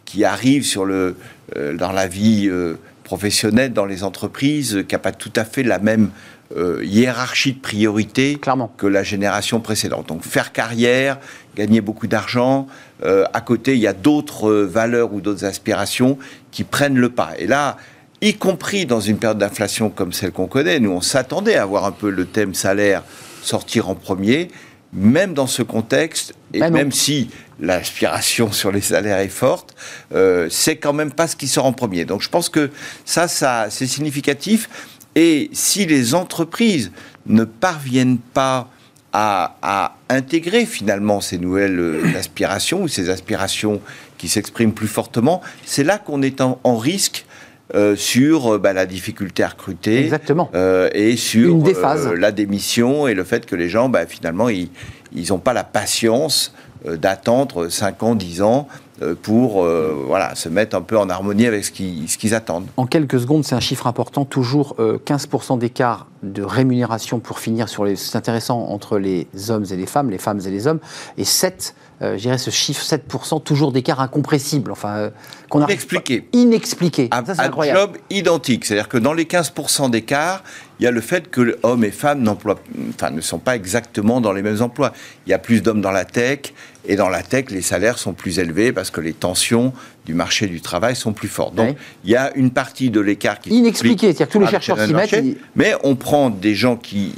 [0.04, 1.16] qui arrive sur le,
[1.56, 5.62] euh, dans la vie euh, professionnelle, dans les entreprises, qui n'a pas tout à fait
[5.62, 6.10] la même
[6.56, 8.72] euh, hiérarchie de priorité Clairement.
[8.76, 10.08] que la génération précédente.
[10.08, 11.18] Donc faire carrière,
[11.56, 12.66] gagner beaucoup d'argent,
[13.04, 16.18] euh, à côté il y a d'autres euh, valeurs ou d'autres aspirations
[16.50, 17.32] qui prennent le pas.
[17.38, 17.76] Et là,
[18.20, 21.84] y compris dans une période d'inflation comme celle qu'on connaît, nous on s'attendait à voir
[21.84, 23.02] un peu le thème salaire
[23.42, 24.48] sortir en premier,
[24.92, 26.70] même dans ce contexte, et non.
[26.70, 27.30] même si
[27.60, 29.74] l'aspiration sur les salaires est forte,
[30.14, 32.04] euh, c'est quand même pas ce qui sort en premier.
[32.04, 32.70] Donc je pense que
[33.04, 34.68] ça, ça c'est significatif.
[35.14, 36.90] Et si les entreprises
[37.26, 38.70] ne parviennent pas
[39.12, 43.80] à, à intégrer finalement ces nouvelles euh, aspirations ou ces aspirations
[44.18, 47.26] qui s'expriment plus fortement, c'est là qu'on est en, en risque
[47.74, 50.50] euh, sur euh, bah, la difficulté à recruter Exactement.
[50.54, 54.68] Euh, et sur euh, la démission et le fait que les gens, bah, finalement, ils
[55.30, 56.54] n'ont pas la patience
[56.84, 58.68] d'attendre 5 ans, 10 ans
[59.22, 62.66] pour euh, se mettre un peu en harmonie avec ce qu'ils attendent.
[62.76, 67.68] En quelques secondes, c'est un chiffre important, toujours euh, 15% d'écart de rémunération pour finir
[67.68, 67.96] sur les...
[67.96, 70.80] C'est intéressant entre les hommes et les femmes, les femmes et les hommes,
[71.18, 75.10] et 7, euh, je dirais ce chiffre 7%, toujours d'écart incompressible, enfin, euh,
[75.48, 76.20] qu'on Inexpliqué.
[76.22, 77.08] pas- Inexpliqué.
[77.10, 77.78] à, Ça, incroyable.
[77.78, 78.64] job identique.
[78.64, 80.42] C'est-à-dire que dans les 15% d'écart,
[80.80, 84.32] il y a le fait que hommes et femmes enfin, ne sont pas exactement dans
[84.32, 84.92] les mêmes emplois.
[85.26, 86.52] Il y a plus d'hommes dans la tech,
[86.86, 89.72] et dans la tech, les salaires sont plus élevés parce que les tensions
[90.04, 91.54] du marché du travail sont plus fortes.
[91.54, 91.76] Donc, Ouais.
[92.04, 94.92] il y a une partie de l'écart qui Inexpliqué, c'est-à-dire que tous les chercheurs s'y
[94.92, 97.14] marché, mettent, ils- Mais on prend des gens qui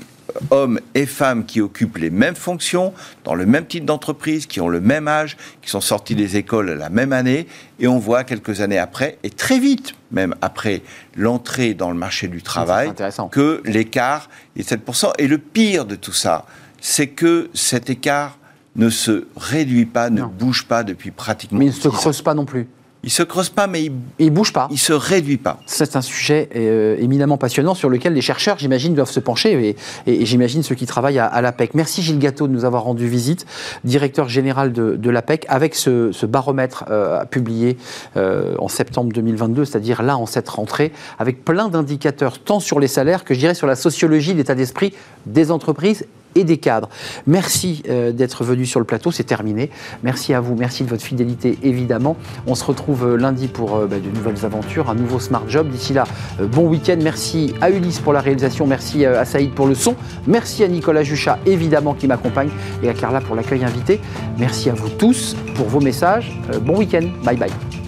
[0.51, 2.93] hommes et femmes qui occupent les mêmes fonctions,
[3.24, 6.70] dans le même type d'entreprise, qui ont le même âge, qui sont sortis des écoles
[6.70, 7.47] la même année,
[7.80, 10.82] et on voit quelques années après, et très vite même après
[11.16, 12.93] l'entrée dans le marché du travail,
[13.30, 15.12] que l'écart est 7%.
[15.18, 16.47] Et le pire de tout ça,
[16.80, 18.39] c'est que cet écart
[18.76, 20.26] ne se réduit pas, ne Non.
[20.28, 21.91] bouge pas depuis pratiquement Mais il ne se 10 ans.
[21.99, 22.66] creuse pas non plus.
[23.05, 24.67] Il se creuse pas, mais il, il bouge pas.
[24.71, 25.61] il se réduit pas.
[25.67, 29.77] C'est un sujet euh, éminemment passionnant sur lequel les chercheurs, j'imagine, doivent se pencher et,
[30.11, 31.75] et- et j'imagine ceux qui travaillent à, à l'APEC.
[31.75, 33.45] Merci Gilles Gâteau de nous avoir rendu visite,
[33.85, 37.77] directeur général de, de l'APEC, avec ce, ce baromètre euh, publié
[38.17, 42.89] euh, en septembre 2022, c'est-à-dire là en cette rentrée, avec plein d'indicateurs, tant sur les
[42.89, 44.95] salaires que je dirais sur la sociologie, l'état d'esprit
[45.27, 46.89] des entreprises et des cadres.
[47.26, 49.70] Merci euh, d'être venu sur le plateau, c'est terminé.
[50.03, 52.16] Merci à vous, merci de votre fidélité évidemment.
[52.47, 55.68] On se retrouve euh, lundi pour euh, bah, de nouvelles aventures, un nouveau Smart Job.
[55.68, 56.05] D'ici là,
[56.53, 56.99] bon week-end.
[57.03, 59.95] Merci à Ulysse pour la réalisation, merci à Saïd pour le son,
[60.26, 62.51] merci à Nicolas Juchat évidemment qui m'accompagne
[62.82, 64.01] et à Carla pour l'accueil invité.
[64.39, 66.39] Merci à vous tous pour vos messages.
[66.62, 67.84] Bon week-end, bye bye.